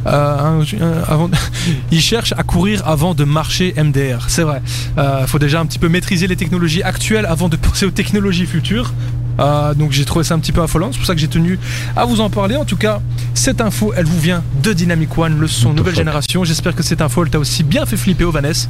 [0.07, 1.29] euh, un- un- avant,
[1.91, 4.25] il cherche à courir avant de marcher MDR.
[4.29, 4.61] C'est vrai.
[4.97, 8.45] Il faut déjà un petit peu maîtriser les technologies actuelles avant de penser aux technologies
[8.47, 8.93] futures.
[9.39, 11.59] Euh, donc j'ai trouvé ça un petit peu affolant, c'est pour ça que j'ai tenu
[11.95, 12.55] à vous en parler.
[12.55, 13.01] En tout cas,
[13.33, 16.43] cette info, elle vous vient de Dynamic One, le son nouvelle génération.
[16.45, 18.67] J'espère que cette info, elle t'a aussi bien fait flipper, Vanessa.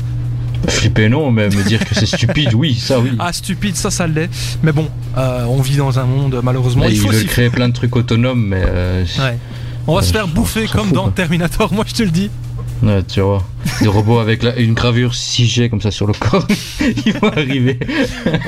[0.68, 3.12] Flipper non, mais me dire que c'est stupide, oui, ça oui.
[3.20, 4.30] Ah, stupide, ça, ça l'est.
[4.64, 6.84] Mais bon, euh, on vit dans un monde, malheureusement.
[6.84, 9.38] Là, il faut veulent créer plein de trucs autonomes, mais euh, Ouais.
[9.88, 11.12] On va Ouais, se faire bouffer comme dans quoi.
[11.16, 12.30] Terminator, moi je te le dis.
[12.84, 13.44] Ouais, tu vois,
[13.82, 16.46] des robots avec la- une gravure 6G comme ça sur le corps,
[17.06, 17.80] ils vont arriver.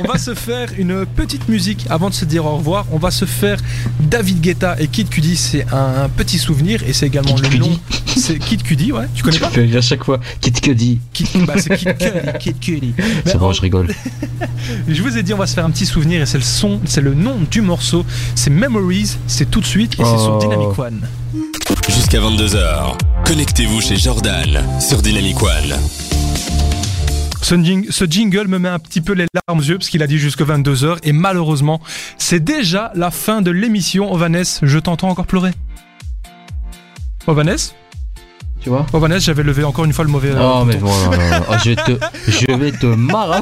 [0.04, 2.86] On va se faire une petite musique avant de se dire au revoir.
[2.92, 3.58] On va se faire
[4.00, 5.36] David Guetta et Kid Cudi.
[5.38, 7.80] C'est un, un petit souvenir et c'est également Kid le Cudi nom.
[8.06, 9.06] C'est Kid Cudi, ouais.
[9.16, 10.20] Tu connais Tu pas à chaque fois.
[10.42, 11.00] Kit Cudi.
[11.14, 12.38] Kid, bah, c'est Kid Cudi.
[12.40, 12.94] Kid Cudi.
[13.26, 13.88] C'est bon, je rigole.
[14.88, 16.80] je vous ai dit, on va se faire un petit souvenir et c'est le son,
[16.86, 18.06] c'est le nom du morceau.
[18.36, 19.18] C'est Memories.
[19.28, 20.40] C'est tout de suite et c'est sur Oh.
[20.40, 21.02] Dynamic One.
[21.90, 25.76] Jusqu'à 22h, connectez-vous chez Jordan sur Dynamic One.
[27.42, 30.04] Ce, jing- ce jingle me met un petit peu les larmes aux yeux parce qu'il
[30.04, 31.82] a dit jusque 22h et malheureusement,
[32.18, 34.14] c'est déjà la fin de l'émission.
[34.16, 35.52] Vanessa, je t'entends encore pleurer.
[37.26, 37.74] Ovanes
[38.62, 40.30] Tu vois Ovanes, j'avais levé encore une fois le mauvais.
[40.32, 41.46] euh, Oh, mais bon, non, non, non.
[41.50, 41.92] Oh, je vais te,
[42.28, 43.40] je vais te marrer.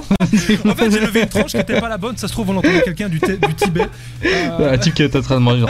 [0.67, 2.17] En fait, j'ai levé une tranche qui n'était pas la bonne.
[2.17, 3.87] Ça se trouve, on entendait quelqu'un du, du Tibet.
[4.25, 5.65] Euh, Un type qui est en train de manger.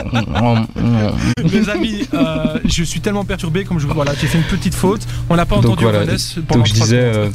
[1.52, 3.64] mes amis, euh, je suis tellement perturbé.
[3.64, 5.02] Comme je voilà, j'ai fait une petite faute.
[5.30, 6.00] On n'a pas Donc entendu voilà.
[6.02, 7.30] Ovanes pendant Donc je disais, euh,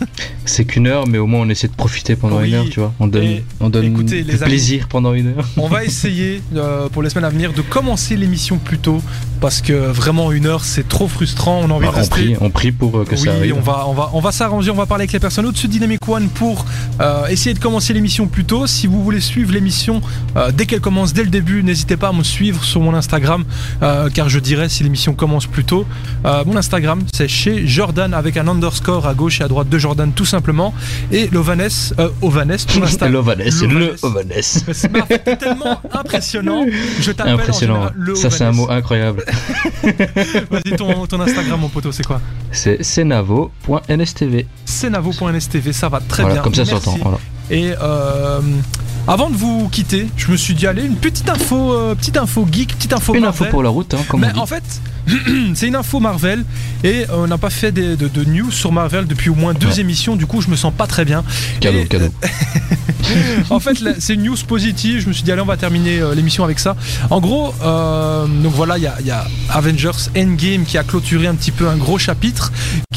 [0.45, 2.49] c'est qu'une heure, mais au moins on essaie de profiter pendant Oui.
[2.49, 2.93] une heure, tu vois.
[2.99, 4.51] On donne, on donne écoutez, du les amis.
[4.51, 5.47] plaisir pendant une heure.
[5.57, 9.01] On va essayer euh, pour les semaines à venir de commencer l'émission plus tôt
[9.39, 11.61] parce que vraiment une heure c'est trop frustrant.
[11.63, 12.10] On a envie Bah, de on rester.
[12.11, 13.55] Prie, on prie pour euh, que oui, ça arrive.
[13.57, 15.71] on va, on va, on va s'arranger, on va parler avec les personnes au-dessus de
[15.73, 16.65] Dynamic One pour
[16.99, 18.67] euh, essayer de commencer l'émission plus tôt.
[18.67, 20.01] Si vous voulez suivre l'émission
[20.35, 23.43] euh, dès qu'elle commence, dès le début, n'hésitez pas à me suivre sur mon Instagram,
[23.81, 25.85] euh, car je dirais si l'émission commence plus tôt.
[26.23, 30.11] Mon Instagram, c'est chez Jordan avec un underscore à gauche et à droite de Jordan
[30.13, 30.73] tout simplement.
[31.11, 33.13] Et l'Ovanes, euh, Ovanes, ton Instagram.
[33.13, 33.95] L'Ovanes, c'est le.
[34.01, 34.27] Ovanes.
[34.41, 36.65] C'est tellement impressionnant.
[36.99, 37.73] Je t'appelle en Impressionnant.
[37.75, 39.25] général le Ça, c'est un mot incroyable.
[39.83, 42.19] Vas-y, ton, ton Instagram, mon poteau, c'est quoi
[42.51, 44.45] C'est senavo.nstv.
[44.65, 46.43] Senavo.nstv, ça va très Voilà, bien.
[46.43, 46.83] comme ça Merci.
[46.85, 46.97] s'entend.
[47.01, 47.17] Voilà.
[47.49, 48.39] Et euh,
[49.07, 52.47] avant de vous quitter, je me suis dit, allez, une petite info, euh, petite info
[52.49, 54.39] geek, petite info Une info pour la route, hein, comme Mais on dit.
[54.39, 54.63] en fait,
[55.55, 56.45] c'est une info Marvel
[56.83, 59.79] et on n'a pas fait de, de news sur Marvel depuis au moins deux Ouais.
[59.81, 60.15] émissions.
[60.15, 61.23] Du coup, je me sens pas très bien.
[61.59, 62.09] Cadeau, et- cadeau.
[63.49, 65.01] en fait, c'est une news positive.
[65.01, 66.75] Je me suis dit, allez, on va terminer euh, l'émission avec ça.
[67.09, 70.83] En gros, euh, donc voilà, il y a, il y a Avengers Endgame qui a
[70.83, 72.51] clôturé un petit peu un gros chapitre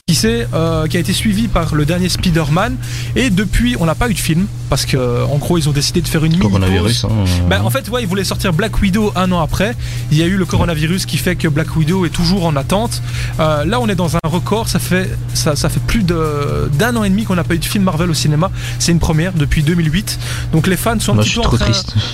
[0.06, 2.76] qui, s'est, euh, qui a été suivi par le dernier Spider-Man.
[3.16, 6.00] Et depuis, on n'a pas eu de film parce que, en gros, ils ont décidé
[6.00, 7.04] de faire une mini Coronavirus.
[7.04, 7.08] Hein,
[7.48, 9.74] ben, en fait, ouais, ils voulaient sortir Black Widow un an après.
[10.10, 13.02] Il y a eu le coronavirus qui fait que Black Widow est toujours en attente.
[13.40, 14.68] Euh, là, on est dans un record.
[14.68, 17.64] Ça fait, ça, ça fait plus d'un an et demi qu'on n'a pas eu de
[17.64, 18.50] film Marvel au cinéma.
[18.78, 20.18] C'est une première depuis 2008.
[20.52, 21.94] Donc les fans sont un Moi, petit je suis peu en trop train- triste.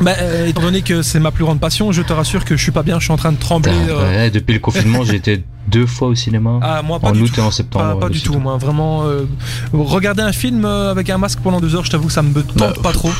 [0.00, 2.62] Ben, euh, étant donné que c'est ma plus grande passion, je te rassure que je
[2.62, 2.98] suis pas bien.
[2.98, 3.70] Je suis en train de trembler.
[3.88, 6.58] Euh, ouais, depuis le confinement, j'ai été deux fois au cinéma.
[6.60, 7.38] Ah, moi, pas en août tout.
[7.40, 8.00] et en septembre.
[8.00, 9.04] Pas, du tout, moi vraiment.
[9.04, 9.26] euh,
[9.72, 12.56] regarder un film avec un masque pendant deux heures, je t'avoue que ça me tente
[12.56, 13.12] Bah, pas trop.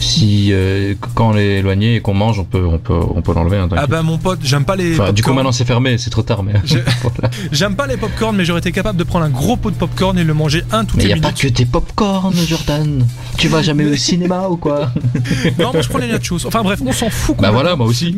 [0.00, 3.32] Si euh, quand on est éloigné et qu'on mange, on peut, on peut, on peut
[3.34, 3.56] l'enlever.
[3.58, 4.98] hein, Ah ben mon pote, j'aime pas les.
[4.98, 6.52] Enfin, du coup, maintenant c'est fermé, c'est trop tard, mais.
[7.02, 7.30] Voilà.
[7.52, 10.18] J'aime pas les popcorn, mais j'aurais été capable de prendre un gros pot de popcorn
[10.18, 13.04] et le manger un toutes Mais y a pas que tes popcorn, Jordan.
[13.38, 14.90] Tu vas jamais au cinéma ou quoi?
[15.58, 16.46] Non, moi je prends les nachos.
[16.46, 17.36] Enfin bref, on s'en fout.
[17.38, 18.14] Bah voilà, moi aussi.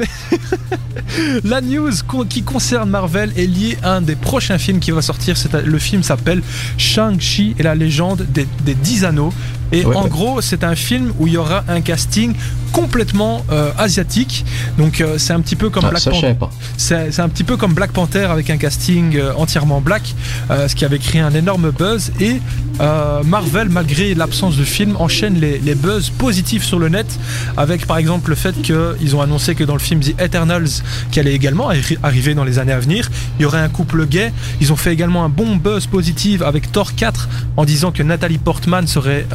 [1.45, 1.91] La news
[2.29, 5.37] qui concerne Marvel est liée à un des prochains films qui va sortir.
[5.64, 6.43] Le film s'appelle
[6.77, 9.33] Shang-Chi et la légende des, des 10 anneaux.
[9.73, 10.09] Et Ouais, en ouais.
[10.11, 12.35] gros, c'est un film où il y aura un casting
[12.73, 14.45] complètement euh, asiatique.
[14.79, 16.35] Donc euh, c'est un petit peu comme Ah, Black Panther.
[16.77, 20.15] C'est un petit peu comme Black Panther avec un casting euh, entièrement black,
[20.51, 22.13] ce qui avait créé un énorme buzz.
[22.21, 22.41] Et
[23.25, 27.07] Marvel, malgré l'absence de film, enchaîne les, les buzz positifs sur le net,
[27.57, 30.69] avec par exemple le fait qu'ils ont annoncé que dans le film The Eternals,
[31.11, 34.07] qui allait également arri- arriver dans les années à venir, il y aurait un couple
[34.07, 34.33] gay.
[34.61, 38.39] Ils ont fait également un bon buzz positif avec Thor 4 en disant que Nathalie
[38.39, 39.27] Portman serait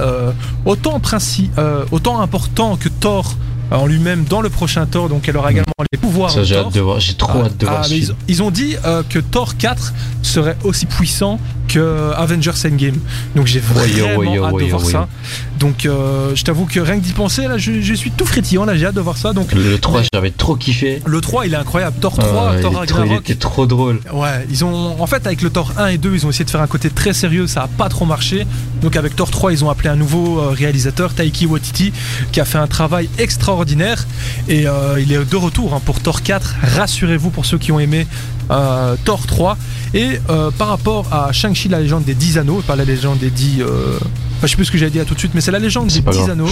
[0.65, 3.35] autant, princi- euh, autant important que Thor
[3.71, 6.55] euh, en lui-même dans le prochain Thor, donc elle aura également les pouvoirs Ça, j'ai
[6.55, 6.67] Thor.
[6.67, 6.99] hâte de voir.
[6.99, 7.87] J'ai trop hâte de voir ah,
[8.27, 11.39] ils, ont dit euh, que Thor 4 serait aussi puissant
[11.73, 12.97] que Avengers Endgame.
[13.35, 15.07] Donc j'ai vraiment hâte de voir ça.
[15.59, 18.65] Donc euh, je t'avoue que rien que d'y penser, là, je, je suis tout frétillant,
[18.65, 19.33] là, j'ai hâte de voir ça.
[19.33, 21.01] Donc Le 3, j'avais trop kiffé.
[21.05, 21.95] le 3, il est incroyable.
[22.01, 23.29] Thor 3, Euh, il, Thor est trop- il Ragnarok.
[23.29, 23.99] était trop drôle.
[24.13, 26.49] Ouais, ils ont en fait avec le Thor 1 et 2, ils ont essayé de
[26.49, 28.45] faire un côté très sérieux, ça a pas trop marché.
[28.81, 31.93] Donc avec Thor 3, ils ont appelé un nouveau euh, réalisateur, Taiki Waititi,
[32.31, 34.05] qui a fait un travail extraordinaire
[34.47, 36.55] et euh, il est de retour hein, pour Thor 4.
[36.75, 38.05] Rassurez-vous pour ceux qui ont aimé
[38.51, 39.57] euh, Thor 3
[39.93, 43.29] et euh, par rapport à Shang-Chi la légende des 10 anneaux, pas la légende des
[43.29, 45.41] 10 euh, Enfin, je sais plus ce que j'avais dit à tout de suite, mais
[45.41, 46.29] c'est la légende des pas 10 grave.
[46.31, 46.49] anneaux.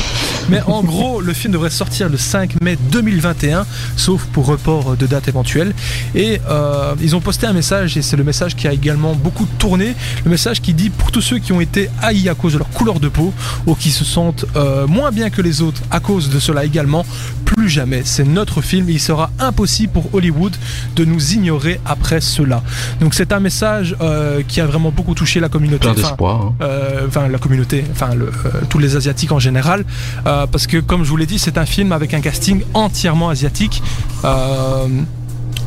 [0.50, 3.66] Mais en gros, le film devrait sortir le 5 mai 2021,
[3.98, 5.74] sauf pour report de date éventuelle.
[6.16, 9.48] Et euh, ils ont posté un message, et c'est le message qui a également beaucoup
[9.58, 9.96] tourné.
[10.26, 12.70] Le message qui dit pour tous ceux qui ont été haïs à cause de leur
[12.70, 13.34] couleur de peau,
[13.66, 17.06] ou qui se sentent euh, moins bien que les autres à cause de cela également,
[17.46, 18.02] plus jamais.
[18.06, 20.56] C'est notre film, et il sera impossible pour Hollywood
[20.96, 22.64] de nous ignorer après cela.
[23.00, 25.80] Donc c'est un message euh, qui a vraiment beaucoup touché la communauté.
[25.80, 26.54] Plein Enfin, d'espoir.
[26.62, 26.66] hein.
[27.08, 28.28] enfin la communauté, enfin euh,
[28.70, 29.86] tous les asiatiques en général,
[30.26, 33.30] euh, parce que comme je vous l'ai dit, c'est un film avec un casting entièrement
[33.30, 33.82] asiatique.
[34.26, 34.88] Euh,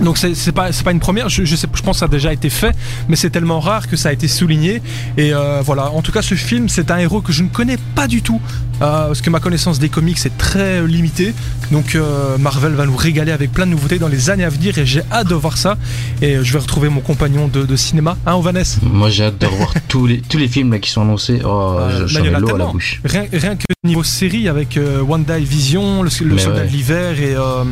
[0.01, 2.51] donc c'est pas pas une première, je, sais, je pense que ça a déjà été
[2.51, 2.75] fait,
[3.09, 4.83] mais c'est tellement rare que ça a été souligné.
[5.17, 8.09] Et voilà, en tout cas ce film, c'est un héros que je ne connais pas
[8.09, 8.41] du tout,
[8.83, 11.35] euh, parce que ma connaissance des comics est très limitée.
[11.71, 14.77] Donc euh, Marvel va nous régaler avec plein de nouveautés dans les années à venir
[14.79, 15.77] et j'ai hâte de voir ça.
[16.23, 19.47] Et je vais retrouver mon compagnon de, de cinéma, hein, Vanessa Moi j'ai hâte de
[19.47, 21.41] revoir tous, les, tous les films là, qui sont annoncés.
[21.45, 23.01] Oh, Euh, j'en mais il y ai en a l'eau à la bouche.
[23.05, 26.67] Rien, rien que niveau série avec euh, One Day Vision, le, Soldat ouais.
[26.67, 27.65] de l'hiver et, euh,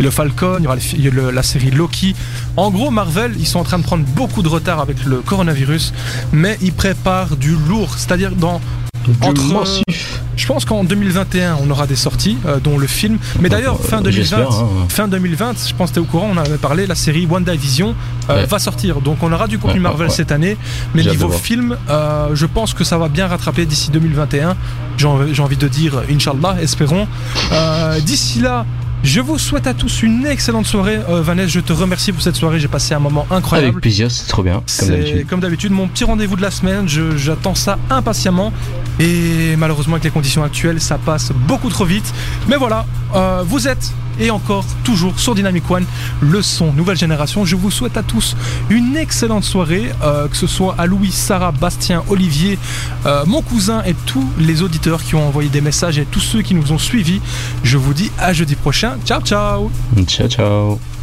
[0.00, 2.14] et le Falcon, il y aura le le- la série Loki.
[2.56, 5.92] En gros, Marvel, ils sont en train de prendre beaucoup de retard avec le coronavirus,
[6.32, 8.60] mais ils préparent du lourd, c'est-à-dire dans
[9.20, 10.20] Entre- massif.
[10.36, 13.18] Je pense qu'en 2021, on aura des sorties, euh, dont le film.
[13.40, 14.68] Mais d'ailleurs, fin Euh, 2020, j'espère, hein.
[14.88, 17.26] fin 2020, je pense que tu es au courant, on en avait parlé, la série
[17.30, 17.94] One Division
[18.30, 18.46] euh, Ouais.
[18.46, 19.00] va sortir.
[19.00, 20.56] Donc on aura du contenu Ouais, Marvel ouais, cette année.
[20.94, 24.56] Mais niveau film, euh, je pense que ça va bien rattraper d'ici 2021.
[24.96, 27.06] J'ai envie j'ai envie de dire, Inch'Allah, espérons.
[27.52, 28.64] Euh, d'ici là,
[29.04, 30.98] je vous souhaite à tous une excellente soirée.
[31.08, 32.58] Euh, Vanessa, je te remercie pour cette soirée.
[32.60, 33.68] J'ai passé un moment incroyable.
[33.70, 34.62] Avec plaisir, c'est trop bien,
[35.28, 35.70] comme d'habitude.
[35.72, 36.88] mon petit rendez-vous de la semaine.
[36.88, 38.52] Je- J'attends ça impatiemment.
[39.00, 42.12] Et malheureusement, avec les conditions actuelles, ça passe beaucoup trop vite.
[42.48, 42.84] Mais voilà,
[43.14, 45.84] euh, vous êtes et encore toujours sur Dynamic One,
[46.20, 47.44] le son nouvelle génération.
[47.44, 48.36] Je vous souhaite à tous
[48.70, 52.58] une excellente soirée, euh, que ce soit à Louis, Sarah, Bastien, Olivier,
[53.06, 56.42] euh, mon cousin et tous les auditeurs qui ont envoyé des messages et tous ceux
[56.42, 57.20] qui nous ont suivis.
[57.62, 58.96] Je vous dis à jeudi prochain.
[59.04, 59.70] Ciao, ciao
[60.06, 60.97] Ciao, ciao.